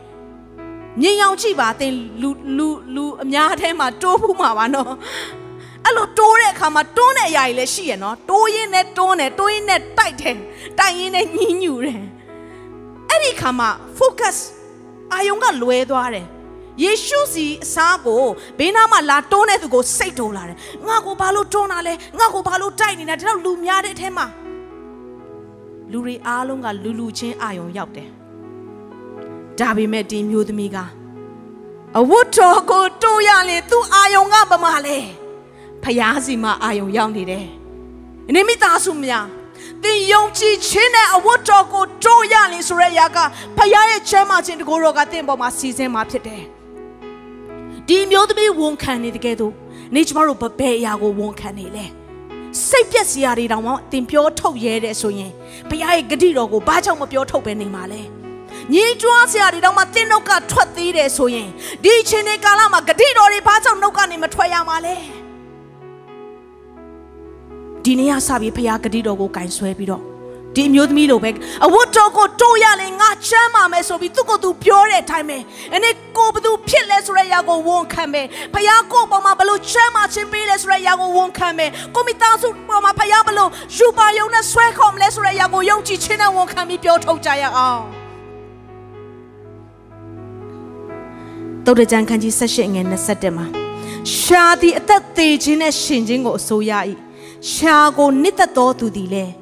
[0.99, 4.91] မြင်အောင်ကြည့်ပါအတင်လူလူလူအများထဲမှာတိုးဖူးမှာပါနော်
[5.85, 10.37] အဲ့လိုတိုးတဲ့အခါမှာတွန်းတဲ့အရာကြီးလည်းရှိရနော်တိုးရင်းနဲ့တွန်းတယ်တိုးရင်းနဲ့တိုက်တယ်
[10.79, 12.01] တိုက်ရင်းနဲ့ညှင်းညူတယ်
[13.09, 14.37] အဲ့ဒီခါမှာ focus
[15.13, 16.27] အာယုံကလွဲသွားတယ်
[16.83, 18.23] ယေရှုစီအစားကို
[18.59, 20.57] ဘေးနားမှာလာတွန်းတဲ့သူကိုစိတ်တိုးလာတယ်
[20.87, 24.25] ငါကိုဘာလို့တွန်းတာလဲငါကိုဘာလို့တိုက်နေတာဒီတော့လူများတဲ့အထဲမှာ
[25.91, 28.09] လူတွေအားလုံးကလူလူချင်းအာယုံရောက်တယ်
[29.59, 30.77] ဒါပေမဲ့ဒီမျိုးသမီးက
[31.99, 34.97] အဝတ်တော်ကိုတိုးရရင်သူ့အာယုံကပမာလဲ
[35.83, 37.45] ဖျားစီမှာအာယုံရောက်နေတယ်
[38.29, 39.25] အနေမိသားစုများ
[39.83, 43.17] သင်ယုံကြည်ခြင်းနဲ့အဝတ်တော်ကိုတိုးရရင်ဆိုတဲ့အရာက
[43.57, 46.43] ဖျားရဲ့ချမ်းသာခြင်းတကူတော်ကသင်ပေါ်မှာစီစဉ်မှာဖြစ်တယ်
[47.87, 49.53] ဒီမျိုးသမီးဝန်ခံနေတကယ်တော့
[49.95, 51.85] နေကျမတို့ဘယ်အရာကိုဝန်ခံနေလဲ
[52.67, 55.31] စိတ်ပြက်စရာတွေတောင်မှတင်ပြောထုတ်ရဲတယ်ဆိုရင်
[55.69, 58.01] ဘုရားရဲ့ဂတိတော်ကိုဘာကြောင့်မပြောထုတ်ပဲနေမှာလဲ
[58.73, 61.49] ညင်ကြွားစရာတွေတောင်မှတင်းနှုတ်ကထွက်သေးတယ်ဆိုရင်
[61.83, 64.95] ဒီအချိန်ဒီကာလမှာဂတိတော်တွေဘာကြောင့်နှုတ်ကနေမထွက်ရမှာလဲ
[67.85, 70.03] ဒီနေ့ကစပြီးဖခင်ဂတိတော်ကိုကင်ဆွဲပြီးတော့
[70.55, 71.29] ဒီအမျိုးသမီးလိုပဲ
[71.65, 75.37] အဝတ်တော်ကိုတိုးရလေငါချမ်းပါမယ်ဆိုပြီးသူ့ကိုယ်သူပြောတဲ့အတိုင်းပဲ
[75.71, 87.81] အဲ့ဒီကိုဘသူဖြစ်လဲဆိုတဲ့အရာကိုဝန်ခံမယ်ဖခင်ကိုပေါ်မှာဘလို့ချမ်းပါခြင်းပေးလဲဆိုတဲ့အရာကိုဝန်ခံမယ်ကိုမိသားစုပေါ်မှာဖခင်ဘလို့ယူပါယုံနဲ့ဆွဲခေါ်မလဲဆိုတဲ့အရာကိုယုံကြည်ခြင်းနဲ့ဝန်ခံပြီးပြောထုတ်ကြရအောင်
[91.65, 93.45] တုတ်တကြံခန်းကြီး၁၈ငယ်27မှာ
[94.19, 96.73] ရှာသည်အသက်သေးခြင်းနဲ့ရှင်ခြင်းကိုအစိုးရ၏
[97.49, 99.33] ရှာကိုနှစ်သက်တော်သူသည်လည်း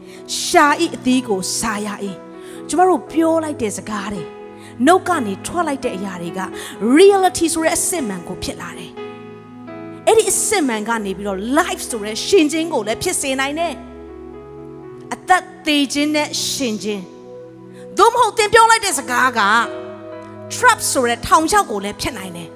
[0.42, 1.88] ရှာဤအသီးကိုစားရ၏
[2.68, 4.24] ကျမတို့ပြောလိုက်တဲ့စကားတွေ
[4.86, 6.42] နှုတ်ကနေထွက်လိုက်တဲ့အရာတွေက
[6.98, 8.92] reality ဆိုတဲ့အစစ်မှန်ကိုဖြစ်လာတယ်
[10.06, 13.74] အဲ့ဒီအစစ်မှန်ကနေပြီးတော့ life ဆိုတဲ့ရှင်ခြင်းကိုလည်းဖြစ်စေနိုင်တယ်
[15.14, 17.04] အသက်သေးခြင်းနဲ့ရှင်ခြင်း
[17.98, 19.42] သို့မဟုတ်သင်ပြောလိုက်တဲ့စကားက
[20.56, 22.50] trap ဆိုတဲ့ထောင်ချောက်ကိုလည်းဖြစ်နိုင်တယ်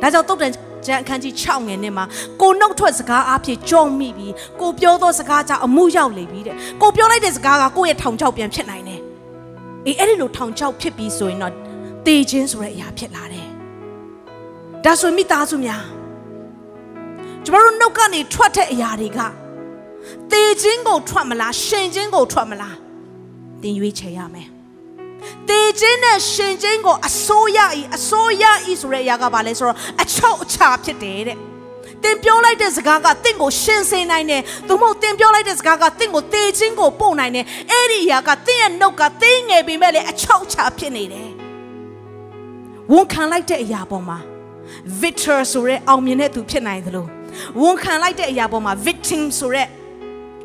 [0.00, 0.52] ဒါကြောင့်တုတ်တန်
[0.86, 2.04] ကျမ်းအခန်းကြီး6ငယ်နဲ့မှာ
[2.40, 9.00] ကိုနှုတ်ထွက်စကားအဖြစ်ကြောမိပြီးကိုပြောသောစကားကြောင့်အမှုရောက်လေပြီတဲ့ကိုပြောလိုက်တဲ့စကားကကိုယ့်ရဲ့ထောင်ချောက်ပြန်ဖြစ်နိုင်တယ်
[9.86, 11.54] အေးအဲ့ဒီလိုထောင်ချောက်ဖြစ်ပြီးဆိုရင်တော့
[12.06, 13.48] တေခြင်းဆိုတဲ့အရာဖြစ်လာတယ်
[14.84, 15.84] ဒါဆိုမိသားစုများ
[17.44, 19.18] ကျမတို့နှုတ်ကနေထွက်တဲ့အရာတွေက
[20.32, 22.76] တေခြင်းကိုထွက်မလားရှင်ခြင်းကိုထွက်မလား
[23.62, 24.53] သင်ရွေးချယ်ရမယ်
[25.48, 31.38] တေခြင်းနဲ့ရှင်ခြင်းကိုအစိုးရဤအစိုးရဤဆိုတဲ့အရာကဘာလဲဆိုတော့အချုပ်အခြာဖြစ်တယ်တဲ့
[32.04, 41.30] တင်ပြောလိုက်တဲ့စကားကတင့်ကိုရှင်းစေနိုင်တယ်။သို့မဟုတ်တင်ပြောလိုက်တဲ့စကားကတင့်ကိုတေခြင်းကိုပို့နိုင်တယ်။အဲ့ဒီအရာကတင့်ရဲ့နှုတ်ကတင်းငယ်ပေမဲ့လည်းအချောက်ချဖြစ်နေတယ်။
[42.92, 44.18] ဝန်ခံလိုက်တဲ့အရာပေါ်မှာ
[45.00, 47.06] victor ဆိုတဲ့အောင်မြင်တဲ့သူဖြစ်နိုင်သလို
[47.60, 49.66] ဝန်ခံလိုက်တဲ့အရာပေါ်မှာ victim ဆိုတဲ့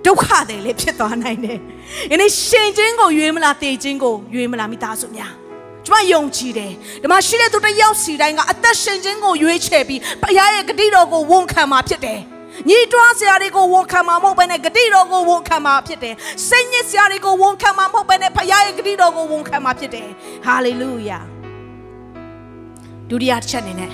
[0.05, 1.57] ဒုက္ခတွေလည်းဖြစ်သွားနိုင်တယ်။
[2.11, 5.31] ယနေ့ရှင်ခြင်းကိုရွေးမလားတေခြင်းကိုရွေးမလားမိသားစုများ။
[5.85, 12.19] ကျွန်မယုံကြည်တယ်။ဒီမှာရှိတဲ့သူတစ်ယောက်စီတိုင်းကအသက်ရှင်ခြင်းကိုရွေးချယ်ပြီးဘုရားရဲ့ဂတိတော်ကိုဝန်ခံမှာဖြစ်တယ်။
[12.69, 16.15] ညီတွားစရာတွေကိုဝန်ခံမှာမဟုတ်ဘဲနဲ့ဂတိတော်ကိုဝန်ခံမှာဖြစ်တယ်။
[16.47, 20.07] စိတ်ညစ်စရာတွေကိုဝန်ခံမှာမဟုတ်ဘဲနဲ့ဘုရားရဲ့ဂတိတော်ကိုဝန်ခံမှာဖြစ်တယ်။
[20.45, 21.19] ဟာလေလုယာ။
[23.09, 23.91] ဒုတိယတစ်ချက်အနေနဲ့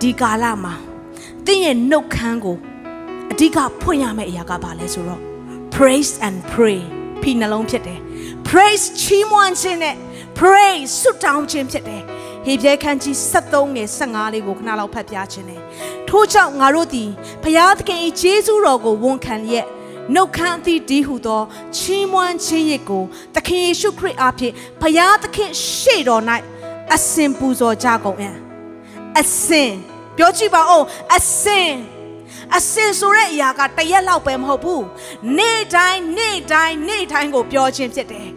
[0.00, 0.74] ဒီကာလမှာ
[1.46, 2.56] သင်ရဲ့နှုတ်ခမ်းကို
[3.32, 5.29] အဓိကဖွင့်ရမယ့်အရာကဘာလဲဆိုတော့
[5.80, 6.80] praise and pray
[7.22, 8.00] ဖိနှလုံးဖြစ်တယ်
[8.48, 9.96] praise ချီးမွမ်းခြင်းနဲ့
[10.38, 12.02] praise ဆုတောင်းခြင်းဖြစ်တယ်
[12.44, 15.62] ဟေပြဲခန်းကြီး73ငယ်15လေးကိုခဏလောက်ဖတ်ပြခြင်းတယ်
[16.08, 17.10] ထို့ကြောင့်ငါတို့သည်
[17.42, 19.66] ဘုရားသခင်၏ကျေးဇူးတော်ကိုဝန်ခံလျက်
[20.14, 21.42] နှုတ်ခမ်းအသီးဒီဟုသော
[21.76, 26.22] ချီးမွမ်းခြင်းရစ်ကိုသခင်ယေရှုခရစ်အားဖြင့်ဘုရားသခင်ရှေ့တော်၌
[26.94, 28.36] အစင်ပူဇော်ကြကုန်အံ့
[29.20, 29.70] အစင်
[30.16, 30.84] ပြောကြည့်ပါဦး
[31.16, 31.70] အစင်
[32.56, 34.84] အစင်ဆိုတဲ့အရာကတရက်လောက်ပဲမဟုတ်ဘူး
[35.38, 38.28] နေ့တိုင်းနေ့တိုင်းနေ့တိုင်းကိုပြောခြင်းဖြစ်တယ်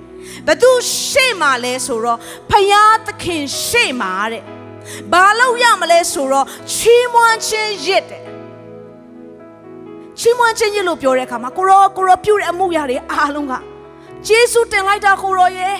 [0.48, 0.72] ဘသူ
[1.08, 4.44] ရှေ့မှာလဲဆိုတော့ဖယားသခင်ရှေ့မှာတဲ့
[5.12, 8.24] ဘာလို့ရမလဲဆိုတော့ချီးမွမ်းခြင်းရစ်တယ်
[10.20, 13.54] ချီးမွမ်းခြင်းရစ်လို့ပြောတဲ့အခါမှာကိုရောကိုရောပြုတဲ့အမှုရာတွေအားလုံးက
[14.28, 15.78] ယေရှုတင်လိုက်တာကိုရောရဲ့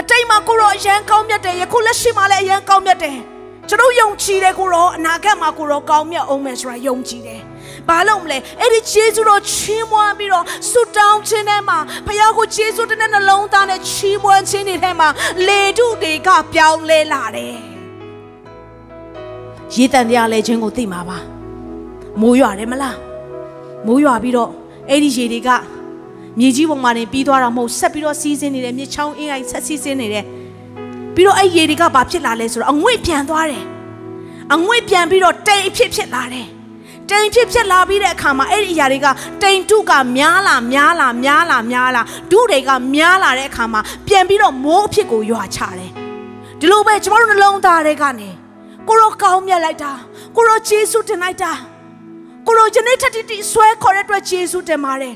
[0.00, 3.18] အတိတ်မှာကိုရောအရန်ကောင်းမြတ်တယ်ယခုလက်ရှိမှာလည်းအရန်ကောင်းမြတ်တယ်
[3.70, 7.40] ကျွန်တော်ယုံကြည်တယ်ကိုရောအနာဂတ်မှာကိုရောကောင်းမြတ်အောင်မယ်ဆိုတာယုံကြည်တယ်
[7.88, 15.08] ဘာလို့မလဲအဲ့ဒီယေရှုတော်ချီးမွမ်းပြီးတော့ဆုတောင်းခြင်းထဲမှာဘုရားကိုယေရှုတဲ့နှလုံးသားနဲ့ချီးမွမ်းခြင်းတွေထဲမှာ
[15.46, 17.54] လေထုတွေကပြောင်းလဲလာတယ်
[19.74, 21.18] ရေတန်တရားလဲခြင်းကိုသိမှာပါ
[22.20, 22.96] မိုးရွာတယ်မလား
[23.86, 24.50] မိုးရွာပြီးတော့
[24.88, 25.48] အဲ့ဒီရေတွေက
[26.38, 30.24] မြေကြီးပေါ်မှာနေပြီးသွားတာမဟုတ်ဆက်ပြီးတော့စီးဆင်းနေတယ်မြေချောင်းအင်းအိုင်ဆက်စီးဆင်းနေတယ်
[31.20, 33.64] ပြီးတော့အဲ့ရေတွေကဘာဖြစ်လာလဲဆိုတော့အငွေ့ပြန်သွားတယ်
[34.54, 36.48] အငွေ့ပြန်ပြီးတော့တိမ်အဖြစ်ဖြစ်လာတယ်
[37.10, 39.06] တိမ်ဖြစ်ဖြစ်လာပြီးတဲ့အခါမှာအဲ့ဒီအရာတွေက
[39.42, 45.90] တိမ်တုကများလာများလာများလာများလာဒုတွေကများလာတဲ့အခါမှာပြန်ပြီးတော့မိုးအဖြစ်ကိုရွာချတယ်
[46.60, 48.30] ဒီလိုပဲကျမတို့နှလုံးသားတွေကနေ
[48.88, 49.92] ကိုရောကောင်းမြတ်လိုက်တာ
[50.36, 51.52] ကိုရောဂျေစုတင်လိုက်တာ
[52.46, 55.14] ကိုရောယနေ့ထက်တိဆွဲခေါ်တဲ့အတွက်ဂျေစုတင်ပါတယ်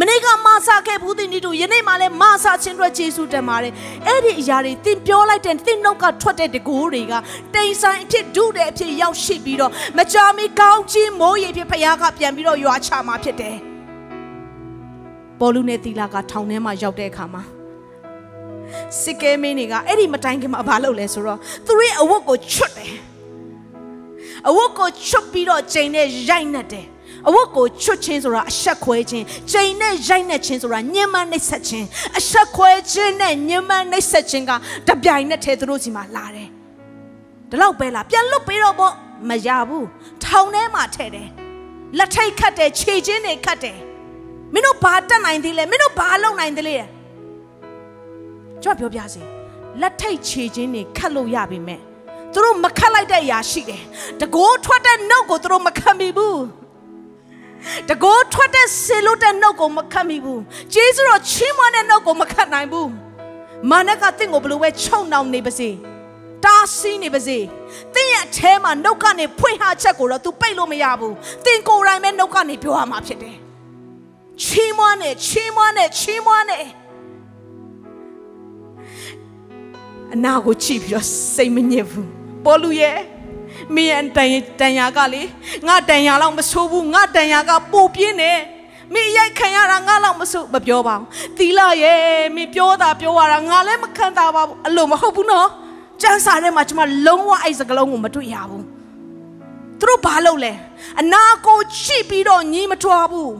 [0.00, 3.72] မနေ့ကမဆာခဲ့ဘူးတင်ဒီတို့ယနေ့မှလည်းမဆာခြင်းအတွက်ယေရှုတင်ပါတယ်
[4.06, 7.12] အဲ့ဒီအရာတွေသင်ပြောလိုက်တဲ့သင်နှုတ်ကထွက်တဲ့တကူတွေက
[7.54, 13.56] တိမ်ဆိုင်အဖြစ်ဒုတဲ့အဖြစ်ရောက်ရှိပြီးတော့မကြာမီကောင်းကြီးမိုးရေဖြစ်ဖခင်ကပြန်ပြီးတော့ရွာချမှာဖြစ်တယ်
[15.38, 17.42] ပေါ်လူနဲ့တီလာကထောင်ထဲမှာရောက်တဲ့အခါမှာ
[19.02, 22.94] စစ်ကဲမင်းတွေကအဲ့ဒီမတိုင်ခင်မှာဘာလုပ်လဲဆိုတော့သူတို့ရဲ့အဝတ်ကိုချွတ်တယ်
[24.48, 26.86] အဝတ်ကိုချွတ်ပြီးတော့ချိန်နဲ့ရိုက်နှက်တယ်
[27.28, 31.86] အဝတ်ကိုချွတ်ခြင်းဆိုတာအဆက်ခွဲခြင်းချိန်နဲ့ရိုက်နဲ့ခြင်းဆိုတာညှဉ်းပန်းနှိပ်စက်ခြင်း
[32.18, 34.52] အဆက်ခွဲခြင်းနဲ့ညှဉ်းပန်းနှိပ်စက်ခြင်းက
[34.88, 36.48] တပြိုင်နက်တည်းသူတို့စီမှာလာတယ်
[37.50, 38.92] ဒီလောက်ပဲလားပြန်လွတ်ပြီးတော့ပေါ့
[39.28, 39.86] မရဘူး
[40.24, 41.28] ထောင်ထဲမှာထည့်တယ်
[41.98, 43.78] လက်ထိတ်ခတ်တယ်ခြေချင်းတွေခတ်တယ်
[44.52, 46.76] မင်းတို့ဘာတက်နိုင်သေးလဲမင်းတို့ဘာလုပ်နိုင်သေးလဲ
[48.62, 49.22] ကျွန်တော်ပြောပြစီ
[49.80, 51.80] လက်ထိတ်ခြေချင်းတွေခတ်လို့ရပြီမဲ့
[52.32, 53.82] သူတို့မခတ်လိုက်တဲ့အရာရှိတယ်
[54.20, 56.61] တကိုးထွက်တဲ့နှုတ်ကိုသူတို့မခံမိဘူး
[57.88, 60.42] တကိုးထွက်တဲ့ဆေလို့တဲ့နှုတ်ကိုမခတ်မိဘူး
[60.74, 62.90] ဂျေဇုတော်ချီးမွမ်းတဲ့နှုတ်ကိုမခတ်နိုင်ဘူး
[63.70, 65.70] မာနကတင့်ကိုဘလို့ပဲချုံနှောင်နေပါစေ
[66.44, 67.38] တားဆီးနေပါစေ။
[67.94, 73.36] သင်ရဲ့အထဲမှာနှုတ်ကနေဖွင့်ဟချက်ကိုတော့ तू ပိတ်လို့မရဘူး။သင်ကိုယ်တိုင်ပဲနှုတ်ကနေပြောရမှာဖြစ်တယ်။
[74.44, 76.66] ချီးမွမ်းနဲ့ချီးမွမ်းနဲ့ချီးမွမ်းနဲ့
[80.14, 82.08] အနာကိုကြည့်ပြီးတော့စိတ်မညစ်ဘူး။
[82.44, 82.98] ပေါ်လူရဲ့
[83.74, 84.28] မင်းရဲ့တန်
[84.60, 85.22] တန်ရာကလေ
[85.66, 88.32] ငါတန်ရာလောက်မဆိုးဘူးငါတန်ရာကပိုပြင်းနေ
[88.92, 91.06] မင်းရိုက်ခံရတာငါလောက်မဆိုးမပြောပါဘူး။
[91.38, 92.00] သီလာရဲ့
[92.36, 95.48] မင်းပြောတာပြောရတာငါလည်းမခံတာပါဘူးအလိုမဟုတ်ဘူးနော်။
[96.02, 98.64] ကျမ်းစာထဲမှာကျွန်မလုံးဝအဲ့စကလုံးကိုမတွေ့ရဘူး
[99.78, 100.52] သူတို့ဘာလုပ်လဲ
[101.00, 103.32] အနာကိုချိပြီးတော့ညီးမထွားဘူး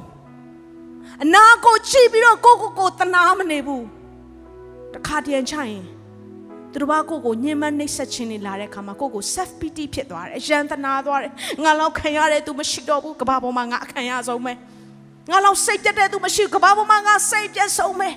[1.24, 3.84] အနာကိုချိပြီးတော့ကိုကိုကိုတနာမနေဘူး
[4.94, 5.76] တခါတည်းချိုင်
[6.72, 11.32] သူတို့ဘာကိုကိုညင်မနှိပ်ဆက်ခြင်းနေလာတဲ့အခါမှာကိုကို self pity ဖြစ်သွားတယ်အယံတနာသွားတယ်
[11.64, 14.52] ငါလောက်ခံရတယ်သူမရှိတော့ဘူးကဘာပေါ်မှာငါအခံရဆုံးပဲ
[15.30, 18.08] ငါလောက်စိတ်ပြတ်တဲ့သူမရှိကဘာပေါ်မှာငါစိတ်ပြတ်ဆုံးပဲ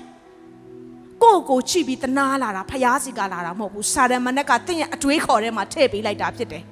[1.22, 6.62] ကိုကိုကြည့်ပြီးတနာလာတာဖျားစီကလာတာမဟုတ်ဘူးစာရမဏက်ကတင့်ရဲ့အတွေးခေါ်ထဲမှာထည့်ပေးလိုက်တာဖြစ်တယ်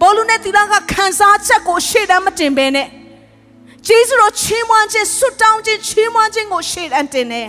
[0.00, 2.88] ဘောလူနဲ့သီလကခံစားချက်ကိုရှေ့တန်းမတင်ဘဲနဲ့
[3.86, 7.48] ဂျေဇုတော်ချီးမွမ်းခြင်းဆွတောင်းခြင်းချီးမွမ်းခြင်းကိုရှေ့တန်းတင်တယ်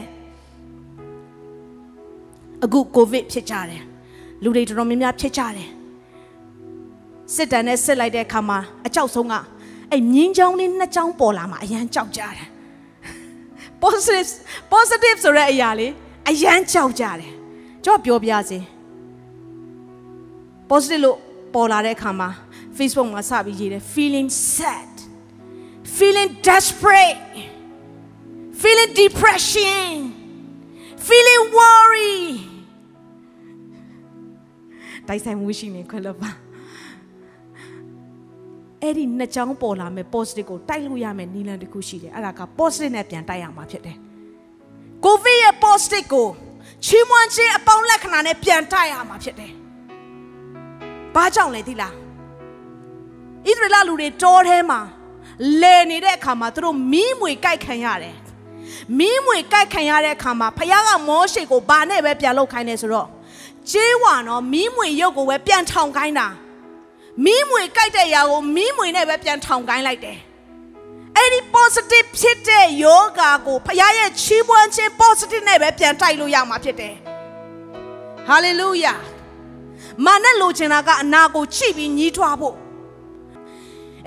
[2.64, 3.84] အခုကိုဗစ်ဖြစ်ကြတယ်
[4.44, 5.70] လူတွေတော်တော်များများဖြစ်ကြတယ်
[7.36, 9.34] စစ်တမ်းနဲ့စစ်လိုက်တဲ့အခါမှာအကြောက်ဆုံးက
[9.92, 12.48] အဲ့မြင်းချောင်းလေးနှစ်ချောင်းပေါ်လာမှာအရန်ကြောက်ကြတယ်
[13.84, 14.30] positive
[14.74, 15.94] positive ဆိုတဲ့အရာလေး
[16.30, 17.32] အယမ်းကြောက်ကြတယ်
[17.86, 18.60] ကျွန်တော်ပြောပြစေ
[20.70, 21.18] positive လို့
[21.54, 22.30] ပေါ်လာတဲ့အခါမှာ
[22.78, 24.94] Facebook မှာစပြီးရေးတယ် feeling sad
[25.98, 27.20] feeling desperate
[28.62, 29.92] feeling depression
[31.08, 32.49] feeling worry
[35.10, 36.30] တိုက်ဆိုင်မှုရှိနေခွလို့ပါ
[38.82, 43.98] အဲ့ဒီနှစ်ချောင်းပေါ်လာမယ် positive ကိုတိုက်လို့ရမယ်နီလန်တစ်ခုရှိတယ်အဲ့ဒါက positive နဲ့ပြန်တိုက်ရမှာဖြစ်တယ်
[45.06, 46.28] ကိုဗစ်ရဲ့ positive ကို
[46.86, 49.52] ချီးမွမ်းခြင်းအပေါင်းလက္ခဏာနဲ့ပြန်တိုက်ရမှာဖြစ်တယ်။
[51.16, 51.94] ဘာကြောင့်လဲသိလား။
[53.48, 54.80] ဣသရေလလူတွေတောထဲမှာ
[55.62, 58.16] လဲနေတဲ့အခါမှာသူတို့မီးမွေကြိုက်ခံရတယ်။
[59.00, 63.08] မီးမွေကြိုက်ခံရတဲ့အခါမှာဖခင်ကမောရှေကိုဘာနဲ့ပဲပြန်လောက်ခိုင်းနေဆိုတော့
[63.72, 66.28] ကျေးဝါနော်မီးမွေရုပ်ကိုပဲပြန်ထောင်ခိုင်းတာ။
[67.26, 70.18] မီးမွေကြိုက်တဲ့ຢာကိုမီးမွေနဲ့ပဲပြန်ထောင်ခိုင်းလိုက်တယ်။
[71.18, 76.96] အဲ့ဒီ positive ဖြစ်တဲ့ယောဂါကိုဖခင်ရဲ့ချီးမွမ်းခြင်း positive နဲ့ပဲပြန်တိုက်လို့ရမှာဖြစ်တယ်
[78.30, 79.00] hallelujah
[80.06, 82.56] မာနဲ့လိုချင်တာကအနာကိုချိပြီးညီးထွားဖို့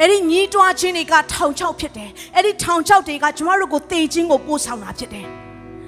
[0.01, 5.27] အဲ့ဒီညီးတွားခြင်းတွေကထောင်ချောက်ဖြစ်တယ်အဲ့ဒီထောင်ချောက်တွေကကျမတို့ကိုတေခြင်းကိုပို့ဆောင်တာဖြစ်တယ်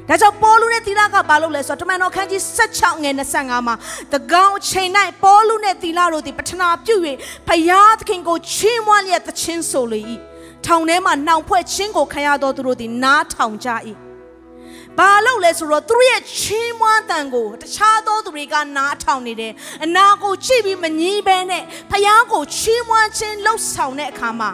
[0.08, 2.42] ဒါကြောင့်ပေါလုနဲ့သီလကဘာလုပ်လဲဆိုတော့တမန်တော်ခန်းကြီး
[2.74, 3.74] 16ငယ်25မှာ
[4.12, 4.90] တကောင်းချိန်၌
[5.22, 6.96] ပေါလုနဲ့သီလတို့သည်ပထနာပြု၍
[7.48, 10.00] ဖယားသခင်ကိုချီးမွမ်းလျက်သခြင်းဆိုလေ၏
[10.66, 13.68] ထောင်ထဲမှာနှောင်ဖွဲ့ခြင်းကိုခံရသောသူတို့သည်နားထောင်ကြ၏
[14.98, 19.52] ဘာလို့လဲဆိုတော့သူတို့ရဲ့ချီးမွမ်းတန်ကိုတခြားသောသူတွေကနားထောင်နေတယ်
[19.84, 24.50] အနာကိုကြည့်ပြီးမငြီးဘဲနဲ့ဖယားကိုချီးမွမ်းခြင်းလှုပ်ဆောင်တဲ့အခါမှာ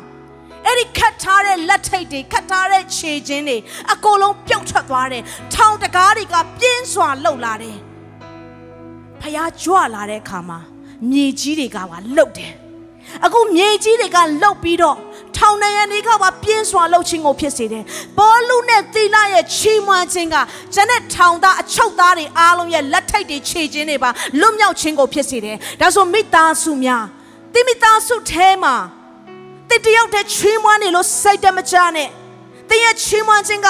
[0.67, 3.57] အဲ့ဒီခတ်ထားတဲ့လက်ထိတ်တွေခတ်ထားတဲ့ခြေချင်းတွေ
[3.93, 5.23] အကုန်လုံးပြုတ်ထွက်သွားတယ်
[5.55, 7.79] ထောင်တကားတွေကပြင်းစွာလှုပ်လာတယ်
[9.21, 10.59] ဖယားကြွလာတဲ့အခါမှာ
[11.11, 12.53] မြေကြီးတွေကပါလှုပ်တယ်
[13.25, 14.99] အခုမြေကြီးတွေကလှုပ်ပြီးတော့
[15.37, 17.85] ထောင်နေရနေကပါပြင်းစွာလှုပ်ခြင်းကိုဖြစ်စေတယ်။
[18.19, 20.37] ဘောလူနဲ့သီလရဲ့ချီးမွမ်းခြင်းက
[20.75, 27.05] ကျန်တဲ့ထောင်သားအချုပ်သားတွေအားလုံးရဲ့လက်ထိတ်တွေခြေခြင်းတွေပါလွတ်မြောက်ခြင်းကိုဖြစ်စေတယ်။ဒါဆိုမိသားစုများ
[27.55, 28.75] တိမိသားစုထဲမှာ
[29.71, 32.09] တတယောက်တည်းချီးမွမ်းနေလို့စိတ်တမကြနဲ့
[32.69, 33.69] တင်းရဲ့ချီးမွမ်းခြင်းက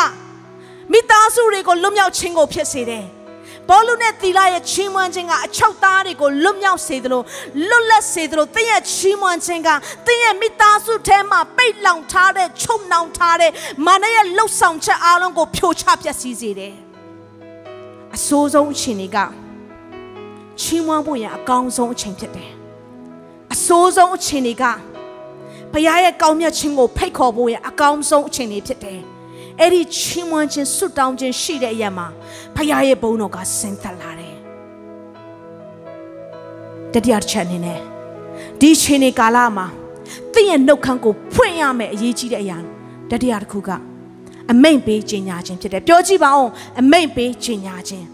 [0.92, 3.04] မိသားစုတွေကိုလွတ်မြောက်ခြင်းကိုဖြစ်စေတယ်။
[3.68, 7.22] ဘောလူနဲ့သီလရဲ့ချီးမွမ်းခြင်းကအချုပ်သားတွေကိုလွတ်မြောက်စေသလို
[7.68, 9.68] လွတ်လပ်စေသလိုသင်ရဲ့ချီးမွမ်းခြင်းက
[10.06, 13.50] သင်ရဲ့မိသားစုထဲမှာပိတ်လောင်ထားတဲ့ချုပ်နှောင်ထားတဲ့
[13.86, 16.74] မာနရဲ့လှုပ်ဆောင်ချက်အလုံးကိုဖြိုချပျက်စီးစေတယ်။
[18.14, 19.18] အဆိုးဆုံးအချိန်တွေက
[20.60, 22.50] ချီးမွမ်းဖို့ရန်အကောင်းဆုံးအချိန်ဖြစ်တယ်။
[23.54, 24.64] အဆိုးဆုံးအချိန်တွေက
[25.72, 29.00] ဘုရားရဲ့ကောင်းမြတ်ခြင်းကိုဖိတ်ခေါ်ဖို့ရန်အကောင်းဆုံးအချိန်တွေဖြစ်တယ်။
[29.60, 32.06] အဲ့ဒီချီးမွမ်းခြင်းဆုတောင်းခြင်းရှိတဲ့အရာမှာ
[32.56, 34.36] ဖခင်ရဲ့ဘုန်းတော်ကဆင်းသက်လာတယ်
[36.92, 37.78] တတိယချက်အနေနဲ့
[38.60, 39.66] ဒီချိန်နေကာလမှာ
[40.32, 42.58] သင်ရဲ့နှုတ်ခမ်းကိုဖွင့်ရမယ်အရေးကြီးတဲ့အရာ
[43.10, 43.70] တတိယတစ်ခုက
[44.52, 46.48] အမိန့်ပေးခြင်းညာခြင်းဖြစ်တယ်ပြောကြည့်ပါဦး
[46.80, 48.06] အမိန့်ပေးခြင်းညာခြင်း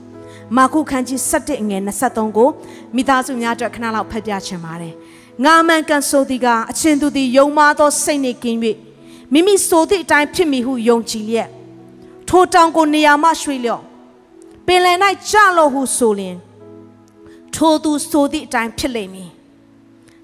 [0.57, 2.49] မာကုခန်းကြီး7ငယ်23ကို
[2.97, 4.95] မိသားစုများအတွက်ခဏလောက်ဖတ်ပြချင်ပါတယ်
[5.45, 8.59] ငါမှန်ကန်ဆိုသည်ကအချင်းသူသည်ယုံမာသောစိတ်နှင့်ကင်း၍
[9.33, 11.49] မိမိဆိုသည့်အတိုင်းဖြစ်မည်ဟုယုံကြည်လျက်
[12.29, 13.83] ထိုတောင်ကိုနေရာမှရွှေ့လျော့
[14.67, 14.99] ပင်လယ်၌
[15.31, 16.37] ကြလော့ဟုဆိုလျင်
[17.55, 19.31] ထိုသူဆိုသည့်အတိုင်းဖြစ်လိမ့်မည်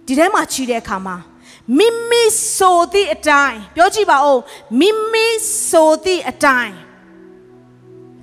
[0.07, 1.17] ဒီထဲမှာချီတဲ့အခါမှာ
[1.79, 2.23] မိမိ
[2.57, 4.41] ဆိုသည့်အတိုင်းပြောကြည့်ပါဦး
[4.81, 5.27] မိမိ
[5.69, 6.75] ဆိုသည့်အတိုင်း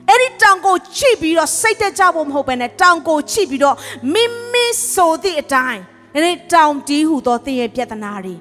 [0.08, 3.76] အဲ့ဒီတောင်ကိုချိပြီးတော့စိတ်တက်ကြဖို့မဟုတ်ဘဲနဲ့တောင်ကိုချိပြီးတော့
[4.14, 5.82] မိမိဆိုသည့်အတိုင်း
[6.16, 8.36] အဲ့ဒီတောင်တီးဟူသောသင်ရဲ့ပြဿနာတွေ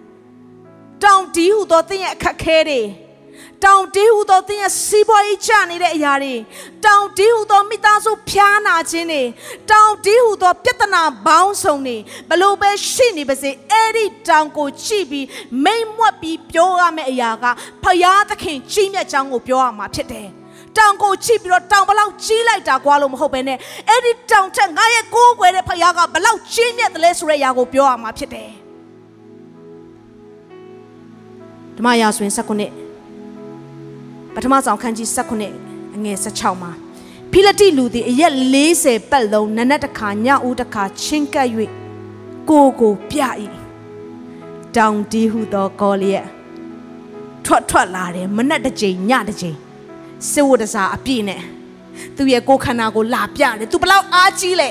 [1.02, 2.80] တောင်တီးဟူသောသင်ရဲ့အခက်ခဲတွေ
[3.64, 6.34] တောင်တီးဟူသောသင်ရဲ့စီးပွားရေးကျနေတဲ့အရာတွေ
[6.84, 9.22] တောင်တီးဟူသောမိသားစုဖျားနာခြင်းတွေ
[9.70, 11.96] တောင်တီးဟူသောပြဿနာပေါင်းစုံတွေ
[12.28, 15.26] ဘလို့ပဲရှိနေပါစေအဲ့ဒီတောင်ကိုကြည့်ပြီး
[15.64, 17.44] မိမ့်မွက်ပြီးပြောရမယ့်အရာက
[17.82, 20.28] ဖယားသခင်ကြီးမြတ်ကြောင်းကိုပြောရမှာဖြစ်တယ်
[20.78, 21.77] တောင်ကိုချိပြီးတော့တောင်ဘလော
[22.18, 28.50] က်ကြီးလိုက်တာကွာလို့မဟုတ်ပဲနဲ့အဲ့ဒီတောင်ထက်ငါရဲ့ကိုးကွယ်တဲ့ဖခင်ကဘလောက်ကြီးမြတ်တယ်လဲဆိုတဲ့အရာကိုပြောရမှာဖြစ်တယ်
[31.76, 35.08] ဓမ္မရာဆိုရင်19ပထမဆောင်ခန်းကြီး
[35.56, 36.72] 19အငယ်16မှာ
[37.32, 38.32] ဖိလတိလူသည်အရက်
[38.72, 41.48] 40ပတ်လုံးနနက်တစ်ခါညဦးတစ်ခါချင်းကပ်၍
[42.50, 43.20] ကိုကိုပြ၏
[44.76, 46.26] တောင်တီးဟုသောကောလျက်
[47.44, 49.56] ထွက်ထွက်လာတယ်မနက်တစ်ချိန်ညတစ်ချိန်
[50.30, 51.42] စေဝဒစာအပြည့်နဲ့
[52.16, 54.70] သူ့ရဲ့ကိုယ်ခန္ဓာကိုလာပြတယ်သူဘလောက်အားကြီးလဲ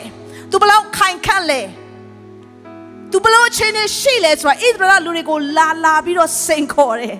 [0.51, 1.61] သူဘလောက်ခိုင်ခန့်လဲ
[3.11, 7.15] သူဘလို့ချင်းနေရှိလဲဆိုတာဣသရေလလူတွေကိုလာလာပြီးတော့စိန်ခေါ်တယ်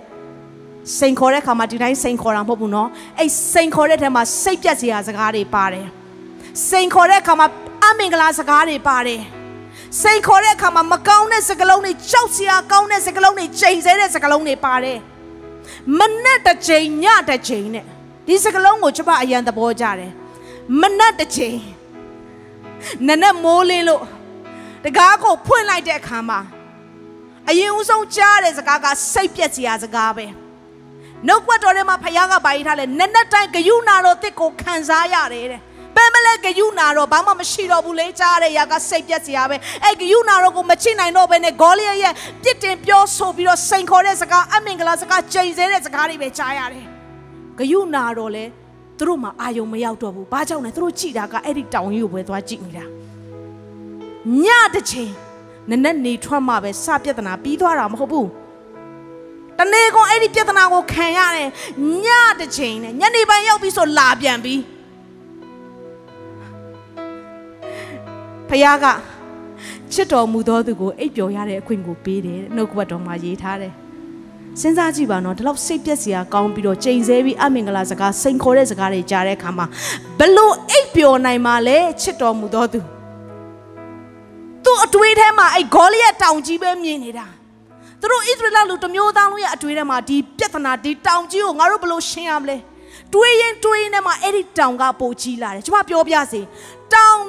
[0.98, 2.90] စိန်ခေါ်တဲ့အခါမှာဒီတိုင်းစိန်ခေါ်တာမဟုတ်ဘူးနော်
[3.20, 5.86] အဲ့စိန်ခေါ်တဲ့ထဲမှာစိတ်ပြက်စရာစကားတွေပါတယ်
[6.70, 7.48] စိန်ခေါ်တဲ့အခါမှာ
[7.84, 9.22] အမင်္ဂလာစကားတွေပါတယ်
[10.02, 14.98] စိန်ခေါ်တဲ့အခါမှာမကောင်းတဲ့စကားလုံးတွေကြောက်စရာကောင်းတဲ့စကားလုံးတွေချိန်ဆတဲ့စကားလုံးတွေပါတယ်
[16.00, 17.86] မနဲ့တစ်ချိန်ညတစ်ချိန်နဲ့
[18.28, 20.12] ဒီစကလုံးကိုကျမအရန်သဘောကျတယ်
[20.82, 21.58] မနက်တစ်ချိန်
[23.08, 24.04] နနက်မိုးလင်းလို့
[24.84, 26.40] တကားကိုဖွင့်လိုက်တဲ့အခါမှာ
[27.50, 30.26] အရင်ဦးဆုံးကြားတဲ့စကားကစိတ်ပြက်စရာစကားပဲ
[31.28, 35.62] နှုတ်ကွက်တော်ထဲမှာဖခင်ကပါရေးထားလဲနနက်တိုင်းဂယုနာတော်တစ်ကိုခံစားရတယ်တဲ့
[35.96, 42.14] ဘယ်မလဲဂယုနာတော့ဘာမှမရှိတော့ဘူးလေကြားတဲ့ຢာကစိတ်ပြက်စရာပဲအဲ့ဂယုနာတော့ကိုမချိနိုင်တော့ဘဲနဲ့ဂေါလိယရဲ့
[42.44, 46.97] ပြစ်တင်ပြောဆိုပြီးတော့စိန်ခေါ်တဲ့စကားအမင်္ဂလာစကားချိန်ဆတဲ့စကားတွေပဲကြားရတယ်
[47.58, 48.46] ဂယုနာတော့လဲ
[48.98, 52.86] သူတို့မှအာယုံမရောက်တော့ဘူးဘာကြောင့်လဲသူတို့ကြည်တာကအဲ့ဒီတောင်ကြီးကိုပဲသွားကြည့်နေတာ
[54.44, 55.12] ညတစ်ချိန်
[55.70, 58.30] နနက်နေထွက်မှပဲစပြဿနာပြီးသွားတာမဟုတ်ဘူး
[59.58, 61.50] တနေ့ကုန်အဲ့ဒီပြဿနာကိုခံရတယ်
[62.06, 62.08] ည
[62.40, 64.56] တစ်ချိန်နဲ့ညနေပိုင်းရောက်ပြီဆိုလာပြန်ပြီ
[68.50, 68.86] ဖခင်က
[69.94, 73.74] ချစ်တော်မူသောသူကိုအိပ်ပျော်ရတဲ့အခွင့်ကိုပေးတယ်နှုတ်ကပတ်တော်မှာရေးထားတယ်
[74.62, 79.66] စဉ်းစားကြည့်ပါနော်ဒီလောက်စိတ်ပြက်စရာကောင်းပြီးတော့ချိန်ဆဲပြီးအမင်္ဂလာစကားစိန်ခေါ်တဲ့စကားတွေကြားတဲ့အခါမှာ
[80.20, 82.80] ဘလို့အိပ်ပျော်နိုင်မှာလဲချစ်တော်မူသောသူ
[84.64, 87.26] သူ့အတွေးထဲမှာအဲ့ဂေါလိယတောင်ကြီးပဲမြင်နေတာ
[88.02, 92.58] သူတို့ဣသရေလလူတစ်မျိုးသားလုံးရဲ့အတွေးထဲမှာဒီပြဿနာဒီတောင်ကြီးကိုငါတို့ဘလို့ရှင်းရမလဲ
[93.14, 96.42] တွေးရင်တွေးရင်ထဲမှာအဲ့ဒီတောင်ကပိုကြီးလာတယ်ကျွန်မပြောပြစေ
[96.94, 97.22] တောင်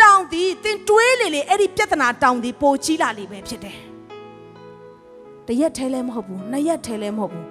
[0.00, 3.87] တောင်ဒီသင်တွေးလေလေအဲ့ဒီပြဿနာတောင်ဒီပိုကြီးလာလိမ့်ပဲဖြစ်တယ်
[5.48, 7.46] တရက်ထဲလည်းမဟုတ်ဘူးနှစ်ရက်ထဲလည်းမဟုတ်ဘူး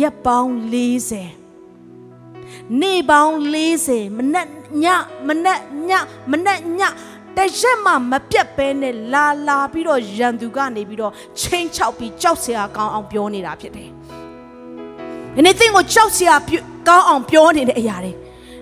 [0.00, 0.50] ရက်ပေါင်း
[1.62, 3.32] 40နေ့ပေါင်း
[3.74, 4.46] 40မနက်
[4.82, 4.84] ည
[5.28, 5.90] မနက်ည
[6.30, 6.80] မနက်ည
[7.36, 13.88] တရက်မှမပြတ်ပဲနဲ့လာလာပြီးတော့ရန်သူကနေပြီးတော့ချင်းချောက်ပြီးကြောက်စရာကောင်းအောင်ပြောနေတာဖြစ်တယ်။
[15.34, 16.34] ဒီနေ့သင်ကိုကြောက်စရာ
[16.88, 18.12] ကောင်းအောင်ပြောနေတဲ့အရာတွေ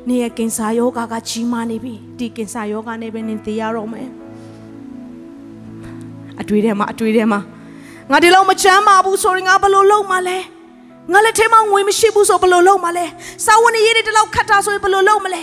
[0.09, 4.09] နေရဲ့ကင်ဆာယောဂါကကြီးမားနေပြီဒီကင်ဆာယောဂါနဲ့ပဲနေသေးရတော့မယ်။
[6.41, 7.41] အတွေ့ထဲမှာအတွေ့ထဲမှာ
[8.13, 10.39] ငါဒီလောက်မချမ်းပါဘူးဆိုရင်ငါဘယ်လိုလုပ်မှလဲ
[11.13, 13.07] ငါလက်ထဲမှာငွေမရှိဘူးဆိုဘယ်လိုလုပ်မှလဲ
[13.47, 15.43] စာဝန်ရေးတွေဒီလောက်ခတ်တာဆိုရင်ဘယ်လိုလုပ်မလဲ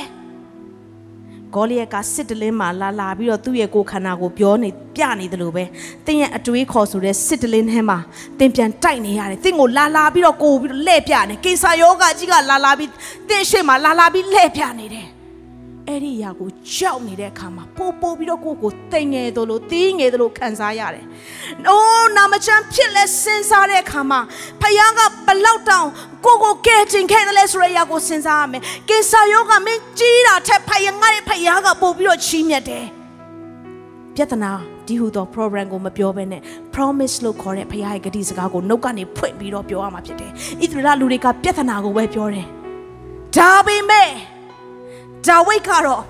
[1.53, 5.63] ဂေါလိယက်ကစစ်တလင်းမှာလာလာပြီးတော့သူ့ရဲ့ကိုယ်ခန္ဓာကိုပြောနေပြနေတယ်လို့ပဲ
[6.05, 7.97] တင်းရဲ့အတွေးခေါ်ဆိုတဲ့စစ်တလင်းထဲမှာ
[8.39, 12.89] တင်းပြန်တိုက်နေရတယ်တင်းကိုလာလာပြီးတော့ကိုပြီးတော့လှဲ့ပြနေကိစ္စယောဂကြီးကလာလာပြီး
[13.29, 15.07] တင်းရှိမှလာလာပြီးလှဲ့ပြနေတယ်
[15.89, 21.05] အဲ့ဒီအရာကိုကြောက်နေတဲ့အခါမှာပို့ပို့ပြီးတော့ကိုကိုတိမ်ငယ်တို့လို့တီးငယ်တို့လို့ခံစားရတယ်။
[21.69, 24.19] အိုးနာမချမ်းဖြစ်လဲစဉ်းစားတဲ့အခါမှာ
[24.61, 25.87] ဖယားကဘလောက်တောင်
[26.25, 32.85] ကိုကိုကဲတင်ခဲ့တယ်လဲဆိုတဲ့အရာကိုစဉ်းစားရမယ်။ကိစ္စယောကမင်းကြီးတာထက်ဖယားငါ့ရဲ့ဖယားကပို့ပြီးတော့ချီးမြတ်တယ်။
[34.15, 34.51] ပြဿနာ
[34.87, 36.41] ဒီဟူသော program ကိုမပြောဘဲနဲ့
[36.73, 42.45] promise လို့ခေါ်တဲ့ဖယားရဲ့ဂတိစကားကိုနှုတ်ကနေဖွင့်ပြီးတော့ပြောရမှာဖြစ်တယ်။ဣသရေလလူတွေကပြဿနာကိုပဲပြောတယ်။
[43.37, 44.09] ဒါပေမဲ့
[45.27, 46.03] ဒါဝိတ်ကတော့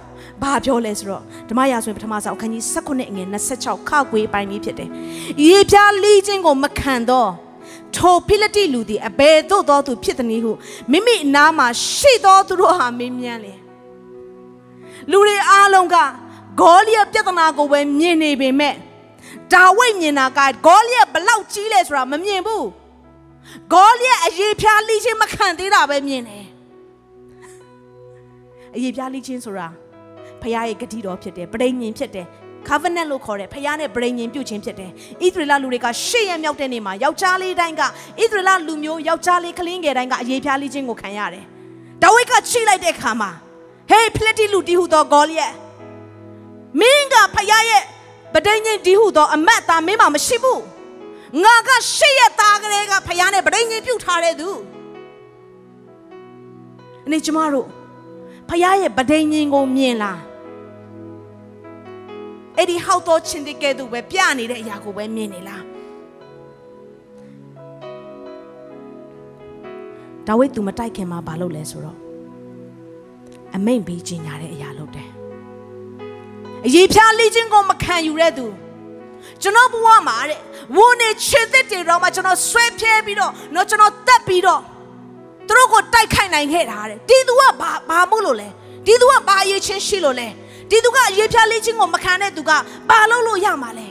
[0.44, 3.28] ဘာပြောလဲဆိုတော့ဓမ္မရာဆိုရင်ပထမဆုံးအခန်းကြီး16အငယ်
[3.58, 4.90] 26ခါကွေးပိုင်းလေးဖြစ်တယ်။
[5.48, 7.32] ရေပြားလီးခြင်းကိုမခံတော့
[7.96, 10.52] ထိုဖိလတိလူသည်အဘယ်သို့သောသူဖြစ်သည်နည်းဟု
[10.92, 13.54] မိမိအနားမှာရှိသောသူတို့ဟာမင်းမြန်းလေ။
[15.12, 15.96] လူတွေအားလုံးက
[16.60, 18.76] ဂေါလိယပြဿနာကိုပဲမြင်နေပေမဲ့
[19.54, 22.64] ဒါဝိတ်မြင်တာကဂေါလိယဘလောက်ကြီးလဲဆိုတာမမြင်ဘူး။
[23.74, 26.47] ဂေါလိယအရေးပြားလီးခြင်းမခံသေးတာပဲမြင်တယ်
[28.78, 29.68] အရေးပြားလိချင်းဆိုတာ
[30.42, 32.28] ဖခင်ရဲ့ဂတိတော်ဖြစ်တယ်ပဋိညာဉ်ဖြစ်တယ်
[32.70, 37.88] covenant လို့ခေါ်တယ်ဖခင်နဲ့ဗြိဉ္ဉ်ပြုတ်ခြင်းဖြစ်တယ်ဣသရေလလူတွေကရှေ့ရမြောက်တဲ့နေ့မှာယောက်ျားလေးတိုင်းကဣ
[38.18, 41.44] သရေလလူမျိုးယောက်ျားလေးကလေးငယ်တိုင်းကအရေးဖြားလေးခြင်းကိုခံရတယ်
[42.02, 43.32] ဒါဝိဒ်ကချိလိုက်တဲ့အခါမှာ
[43.90, 45.54] ဟေးဖလက်တီလူတီဟုသောဂေါလိယက်
[46.80, 47.84] မင်းကဖခင်ရဲ့
[48.36, 50.62] ဗဒိညင်ဒီဟုသောအမတ်သားမင်းမှာမရှိဘူး
[51.44, 54.50] ငါကရှေ့ရသားကလေးကဖခင်နဲ့ဗဒိညင်ပြုတ်ထားတဲ့သူ
[57.06, 57.68] အနေကျမတို့
[58.50, 60.20] ဖခင်ရဲ့ဗဒိညင်ကိုမြင်လား
[62.58, 65.64] အဲ့ဒီဟောက်တော်ချင်းတဲ့ကဲ့သို့ပဲပြနေတဲ့အရာကိုပဲမြင်နေလား
[70.28, 71.98] ဒါဝိဒ်သူမတိုက်ခင်မှာဘာလုပ်လဲဆိုတော့
[73.56, 75.10] အမိန်ပေးခြင်းညာတဲ့အရာလုပ်တယ်
[76.66, 78.48] အရေးဖြားလိချင်းကိုမခံယူတဲ့သူ
[79.42, 80.40] ကျွန်တော်ဘဝမှာတဲ့
[80.76, 84.62] ဝုန်းနေချစ်တဲ့တေတော့မှကျွန်တော်ဆွဲပြဲပြီးတော့တော့ကျွန်တော်တက်ပြီးတော့
[85.48, 88.50] သူတို့ကိုတိုက်ခိုက်နိုင်ခဲ့တာတဲ့ဒီသူကဘာဘာမို့လို့လဲ
[88.86, 90.28] ဒီသူကဘာအရေးချင်းရှိလို့လဲ
[90.70, 92.52] ဒီသူကအရေးဖြားလေးချင်းကိုမခံတဲ့သူက
[92.90, 93.88] ဘာလို့လို့ရမှာလဲ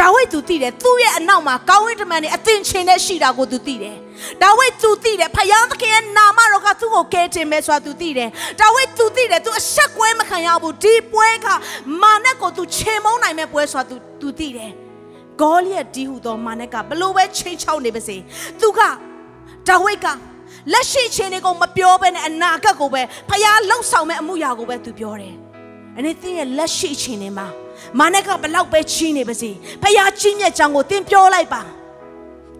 [0.00, 3.96] ဒါဝိဒ်သူသိတယ်သူ့ရဲ့အနောက်မှာကောင်းဝင်းတမန်နဲ့အသင်ချင်းနဲ့ရှိတာကိုသူသိတယ်
[4.42, 8.28] ဒါဝိဒ်သူသိတယ်ဖယားသခင်ရဲ့နာမတော်ကသူ့ကိုကဲတင်မဲ့ဆိုတာသူသိတယ်
[8.60, 11.46] ဒါဝိဒ်သူသိတယ်သူအဆက်ကွဲမခံရဘူးဒီပွဲက
[12.02, 14.72] မာနက်ကိုသူချေမုန်းနိုင်မဲ့ပွဲဆိုတာသူသူသိတယ်
[15.40, 18.16] ဂေါလိယဒီဟုသောမာနက်ကဘလို့ပဲချိန်ချောက်နေပါစေ
[18.60, 18.80] သူက
[19.68, 20.06] ဒါဝိဒ်က
[20.72, 25.34] လက်ရှိချင်းတွေကိုမပြောဘဲနဲ့အနာဂတ်ကိုပဲဖယားလှုပ်ဆောင်မဲ့အမှုရာကိုပဲသူပြောတယ်
[25.98, 27.46] အနေသင်ရဲ့လက်ရှိချင်းတွေမှာ
[27.98, 29.50] မာနက်ကဘလောက်ပဲချီးနေပါစေ
[29.82, 31.62] ဖယားကြီးမြတ်ကြောင်ကိုသင်ပြောလိုက်ပါ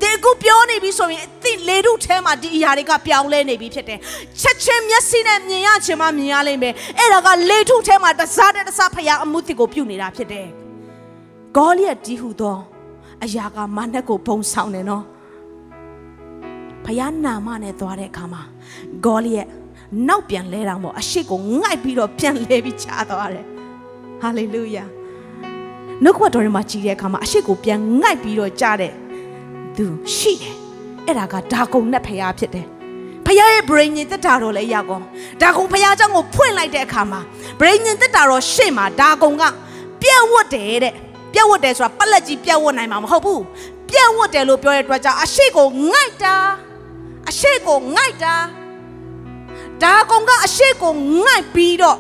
[0.02, 3.98] တင်ကူပြောနေပြီဆိုရင်အသိလေထုထဲမှာဒီအရာတွေကပြောင်းလဲနေပြီဖြစ်တယ်
[4.40, 10.46] ချက်ချင်းမျက်စိနဲ့မြင်ရချင်မှမြင်ရလိမ့်မယ်အဲ့ဒါကလေထုထဲမှာတစားတဲ့တစားဖယားအမှုတိကိုပြုတ်နေတာဖြစ်တယ်
[11.56, 12.58] ဂေါလိယဒီဟုသော
[13.24, 15.19] အရာကမာနက်ကိုပုံဆောင်တယ်နော်ဖ
[16.99, 18.41] ယားနာမနဲ့သွားတဲ့အခါမှာ
[19.05, 19.39] ဂေါလိယ
[20.07, 23.45] နောက်ပြန်လဲတောင်ပေါ့အရှိကိုငိုက်ပြီးတော့ပြန်လဲပြီးချသွားတယ်
[24.21, 24.83] ဟာလေလုယာ
[26.03, 28.93] နှုတ်ကပတ်တော်ထဲမှာကြည်တဲ့အခါမှာအရှိကိုပြန်ငိုက်ပြီးတော့ကြားတဲ့
[29.77, 30.55] သူရှိတယ်
[31.05, 32.65] အဲ့ဒါကဒါကုံနဲ့ဖယားဖြစ်တယ်
[33.25, 34.99] ဖယားရဲ့ brain ညင်တက်တာတော့လည်းရောက်ကော
[35.41, 37.21] ဒါကုံဖယားเจ้าကိုဖွင့်လိုက်တဲ့အခါမှာ
[37.59, 39.43] brain ညင်တက်တာတော့ရှေ့မှာဒါကုံက
[40.01, 40.93] ပြက်ဝတ်တယ်တဲ့
[41.33, 43.43] ပြက်ဝတ်တယ်ဆိုတာပလက်ကြီးပြက်ဝတ်နိုင်မှာမဟုတ်ဘူး
[43.89, 46.35] ပြက်ဝတ်တယ်လို့ပြောတဲ့အတွက်ကြောင့်အရှိကိုငိုက်တာ
[47.30, 48.36] အရှိကိုငိုက်တာ
[49.82, 51.98] ဒါကုံကအရှိကိုငိုက်ပြီးတော့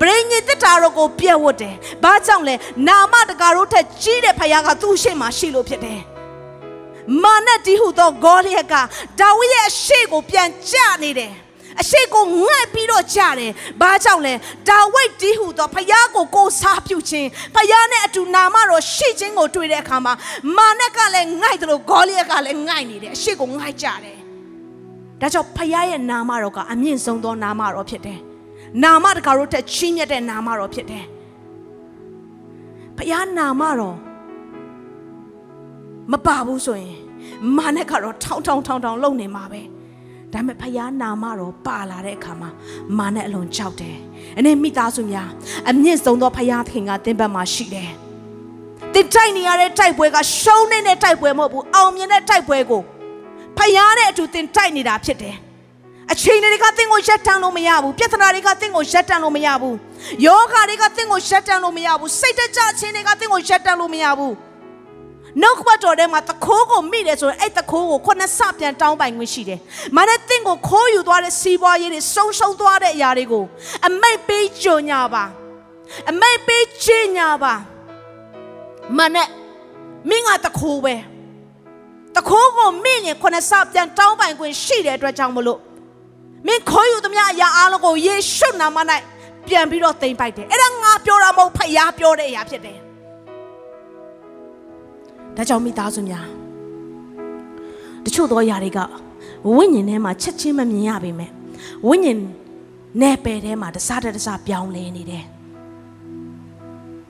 [0.00, 2.54] ဗြိဉ္ဉ်တက်တာတော့ကိုပြက်ဝတ်တယ်။ဘာကြောင့်လဲ
[2.88, 6.00] နာမတကာတို့ထက်ကြီးတဲ့ဖခင်ကသူ့ရှေ့မှာရှိလို့ဖြစ်တယ်။
[7.22, 8.74] မာနတီဟုသောဂေါလိယက
[9.20, 11.32] ဒါဝိဒ်ရဲ့အရှိကိုပြန်ကြနေတယ်။
[11.80, 14.34] အရှိကိုငှက်ပြီးတော့ကြတယ်။ဘာကြောင့်လဲ
[14.68, 20.14] ဒါဝိဒ်တီဟုသောဖခင်ကိုကိုစားပြုခြင်းဖခင်နဲ့အတူနာမတော်ရှိခြင်းကိုတွေ့တဲ့အခါမှာ
[20.56, 24.18] မာနကလည်းငှိုက်တယ်လို့ဂေါလိယကလည်းငှိုက်နေတယ်။အရှိကိုငှိုက်ကြတယ်။
[25.20, 28.18] ဒါကြောင့်ဖခင်ရဲ့နာမတော်ကအမြင့်ဆုံးသောနာမတော်ဖြစ်တယ်။
[28.84, 31.04] နာမတကာတို့တက်ချီးမြတ်တဲ့နာမတော်ဖြစ်တယ်။
[32.96, 33.96] ဖခင်နာမတော်
[36.12, 36.96] မပါဘူးဆိုရင်
[37.56, 39.62] မာနကတော့ထောင်းထောင်းထောင်းထောင်းလုံနေမှာပဲ။
[40.32, 42.50] ဒါပေမဲ့ဖခင်နာမတော်ပါလာတဲ့အခါမှာ
[42.98, 43.96] မာနအလွန်ကြောက်တယ်။
[44.38, 45.28] အနေမိသားစုများ
[45.70, 47.90] အမြင့်ဆုံးသောဖခင်ခင်ကတင်းပတ်မှာရှိတယ်။
[48.94, 52.82] တင်တိုက်နေရတဲ့တိုက်ပွဲကရှုံးနေတဲ့တိုက်ပွဲမဟုတ်ဘူး။အောင်မြင်တဲ့တိုက်ပွဲကို
[53.60, 55.36] ဖခင်နဲ့အတူတင်တိုက်နေတာဖြစ်တယ်။
[56.12, 59.76] အချိန်တွေကသင်ကိုရက်တန်းလို့မရဘူးပြဿနာတွေကသင်ကိုရက်တန်းလို့မရဘူး
[60.26, 64.34] ယောဂါတွေကသင်ကိုရက်တန်းလို့မရဘူးစိတ်တကြခြင်းတွေကသင်ကိုရက်တန်းလို့မရဘူး
[65.40, 69.60] နှုတ်ကပတ်တော်ထဲမှာတခိုးကိုမိတယ်ဆိုရင်အဲ့တခိုးကိုခုနှစ်ဆပြန်တောင်းပိုင်ခွင့်ရှိတယ်။
[69.96, 73.44] မာနဲ့သင်ကိုခိုးယူသွားတဲ့စီးပွားရေးတွေဆုံးရှုံးသွားတဲ့အရာတွေကို
[73.86, 75.24] အမိတ်ပေးကြုံညာပါ
[76.10, 77.54] အမိတ်ပေးခြင်းညာပါ
[78.98, 79.28] မာနဲ့
[80.08, 80.94] မင်းကတခိုးပဲ
[82.20, 85.60] တခိုးကိုမိရင်ခုနှစ်ဆပြန်တောင်းပိုင်ခွင့်ရှိတဲ့အတွက်ကြောင့်မလို့
[86.46, 88.78] မင်းခိုးယူသမျှအရာအလုံးကိုယေရှုနာမ၌
[89.48, 92.78] ပြန်ပြီးတော့သိမ့်ပိုက်တယ်အဲ့ဒါငါပြောတာမဟုတ်ဖယားပြောတဲ့အရာဖြစ်တယ်
[95.36, 96.26] ဒါကြောင့်မိသားစုများ
[98.04, 98.78] တချို့သောຢာတွေက
[99.56, 101.30] ဝိညာဉ်ထဲမှာချက်ချင်းမမြင်ရပေမဲ့
[101.86, 102.18] ဝိညာဉ်
[103.00, 105.24] နယ်ပယ်ထဲမှာတစားတစားပြောင်းလဲနေတယ်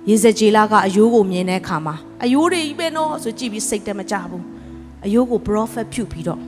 [0.09, 4.45] ရေစကြည်လာကအယိုးကိုမြင်တဲ့အခါမှာအယိုးတွေကြီးပဲနော်ဆိုကြည့်ပြီးစိတ်တမကြဘူး
[5.06, 6.40] အယိုးကို prophet ဖြုတ်ပြီးတော့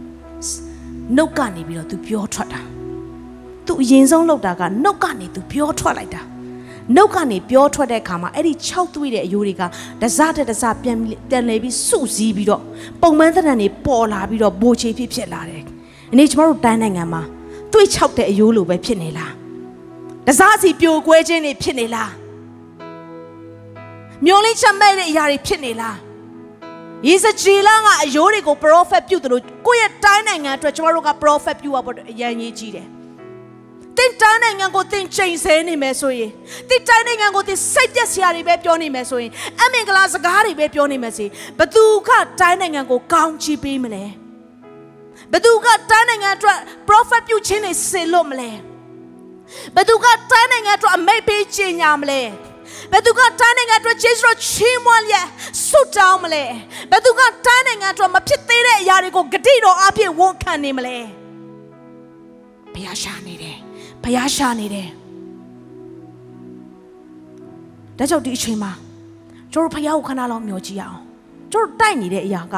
[1.16, 2.62] နှုတ်ကနေပြီးတော့ तू ပြောထွက်တာ
[3.66, 6.22] तू အရင်ဆုံးလောက်တာကနှုတ်ကနေ तू ပြောထွက်လိုက်တာ
[6.95, 9.62] နှုတ်ကနေပြောထွက်တဲ့အခါမှာအဲ့ဒီ6သွေးတဲ့အယိုးတွေက
[10.01, 10.97] တစတဲ့တစပြန်
[11.30, 12.64] ပြန်လဲပြီးစုစည်းပြီးတော့
[13.01, 15.64] ပုံမှန်သဏ္ဍာန်တွေပေါ်လာပြီးတော့ဘိုချေဖြစ်ဖြစ်လာတယ်။
[16.12, 17.22] အနေကျမတို့တိုင်းနိုင်ငံမှာ
[17.72, 19.32] သွေး6တဲ့အယိုးလိုပဲဖြစ်နေလား။
[20.28, 22.10] တစစီပြိုကွဲခြင်းတွေဖြစ်နေလား။
[24.26, 25.95] မျောလင်းချက်မဲ့တဲ့အရာတွေဖြစ်နေလား။
[27.09, 32.88] ယေစကြည်လာကအယိုးတွေကို prophet ပြုတ်တယ်လို့ကိုယ့်ရဲ့တိုင်းနိုင်ငံအတွက်ကျမတို့က prophet ပြုတ်ရဖို့အရန်ရေးကြီးတယ်။
[33.98, 36.30] တင်တိုင်းနိုင်ငံကိုတင်ချိန်ဆနေမယ်ဆိုရင်
[36.68, 39.30] တင်တိုင်းနိုင်ငံကိုတင်စိတ်ပြက်စရာတွေပဲပြောနေမယ်ဆိုရင်
[39.61, 41.26] အမင်္ဂလာစကားတွေပဲပြောနေမယ်စီ
[41.59, 44.05] ဘသူကတိုင်းနိုင်ငံကိုကောင်းချီးပေးမလဲ
[45.32, 48.50] ဘသူကတိုင်းနိုင်ငံအတွက် prophet ပြုခြင်းတွေဆင်လို့မလဲ
[49.76, 52.20] ဘသူကတိုင်းနိုင်ငံအတွက်အမိတ်ပေးခြင်းညာမလဲ
[52.91, 55.27] ဘယ်သူကတိုင်းနိုင်ငံအတွက်ဂျေဆုချီးမွမ်းလျက်
[55.66, 56.45] ဆုတောင်းမလဲ
[56.91, 60.97] ဘယ်သူကတိုင်းနိုင်ငံအတွက်မဖြစ်သေးတဲ့အရာတွေကိုဂတိတော်အပြည့်ဝန်ခံနေမလဲ
[62.75, 63.57] ဘုရားရှာနေတယ်
[64.03, 64.89] ဘုရားရှာနေတယ်
[67.99, 68.73] ဒါကြောင့်ဒီအချိန်မှာ
[69.53, 70.99] ကျွန်တော်ဘုရားကိုခဏလောက်မျှော်ကြည့်အောင်
[71.53, 72.55] ကျွန်တော်တိုက်နေတဲ့အရာက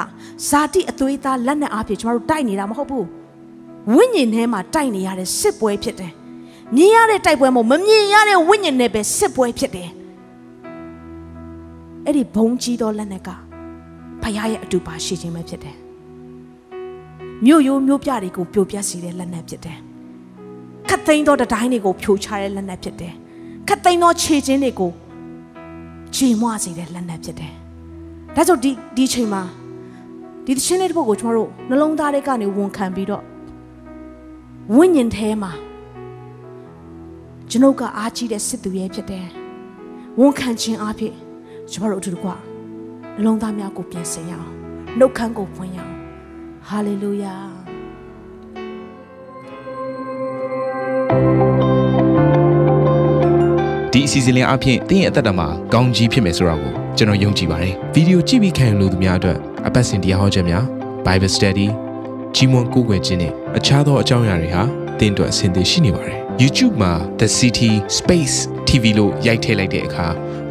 [0.48, 3.06] ဇာတိအသွေးသားလက်နဲ့အားဖြင့်ကျွန်တော်တို့တိုက်နေတာမဟုတ်ဘူး
[3.94, 6.12] ဝိညာဉ်ထဲမှာတိုက်နေရတဲ့စစ်ပွဲဖြစ်တယ်
[6.76, 9.90] မြင်ရတဲ့တိုက်ပွဲမဟုတ်မမြင်ရတဲ့ဝိညာဉ်နဲ့ပဲစစ်ပွဲဖြစ်တယ်
[12.06, 13.28] အဲ့ဒီဘုံကြီးသောလက်နဲ့က
[14.22, 15.76] ဖခင်ရဲ့အတူပါရှိခြင်းပဲဖြစ်တယ်
[17.44, 19.78] မြို့ရိုးမြို့ပြတွေကိုပြိုပြက်စေတဲ့လက်နဲ့ဖြစ်တယ်
[20.88, 23.14] ခတ်သိမ်းသောတတိုင်းတွေကိုဖြိုချတဲ့လက်နဲ့ဖြစ်တယ်
[23.68, 24.90] ခတ်သိမ်းသောခြေချင်းတွေကို
[26.14, 27.52] ခြေမွစေတဲ့လက်နဲ့ဖြစ်တယ်
[28.34, 29.42] ဒါကြောင့်ဒီဒီချိန်မှာ
[30.44, 33.22] ဒီသချင်းလေးတစ်ပုဒ်ကိုကျွန်တော်တို့နှလုံးသားထဲကနေဝန်ခံပြီးတော့
[34.74, 35.52] ဝိညာဉ်ထဲမှာ
[37.50, 39.26] ကျွန်ုပ်ကအားကြီးတဲ့စစ်သူရဲ့ဖြစ်တယ်
[40.20, 41.14] ဝန်ခံခြင်းအဖြစ်
[41.72, 44.48] ကျွန်တော်တို့အတူတကွနှလုံးသားများကိုပြင်ဆင်ရအောင်
[44.98, 45.92] နှုတ်ခမ်းကိုဖွင့်ရအောင်
[46.68, 47.34] ဟာလေလုယာ
[53.92, 60.64] ဒီအစီအစဉ်လေးအပြင်တင်းရဲ့အသက်တာမှာကောင်းကြီးဖြစ်မယ်ဆိုတာကိုကျွန်တော်ယုံကြည်ပါတယ်ဗီဒီယိုကြည့်ပြီးခံယူလို့သူများအတွက်အပတ်စဉ်တရားဟောခြင်းများ
[61.06, 61.68] Bible Study
[62.34, 64.62] ကြီးမွန်ကိုးကွယ်ခြင်းနဲ့အခြားသောအကြောင်းအရာတွေဟာ
[65.00, 68.36] တင်းအတွက်အဆင်သင့်ရှိနေပါတယ် YouTube မှာ The City Space
[68.68, 70.06] TV လို့ရိုက်ထည့်လိုက်တဲ့အခါ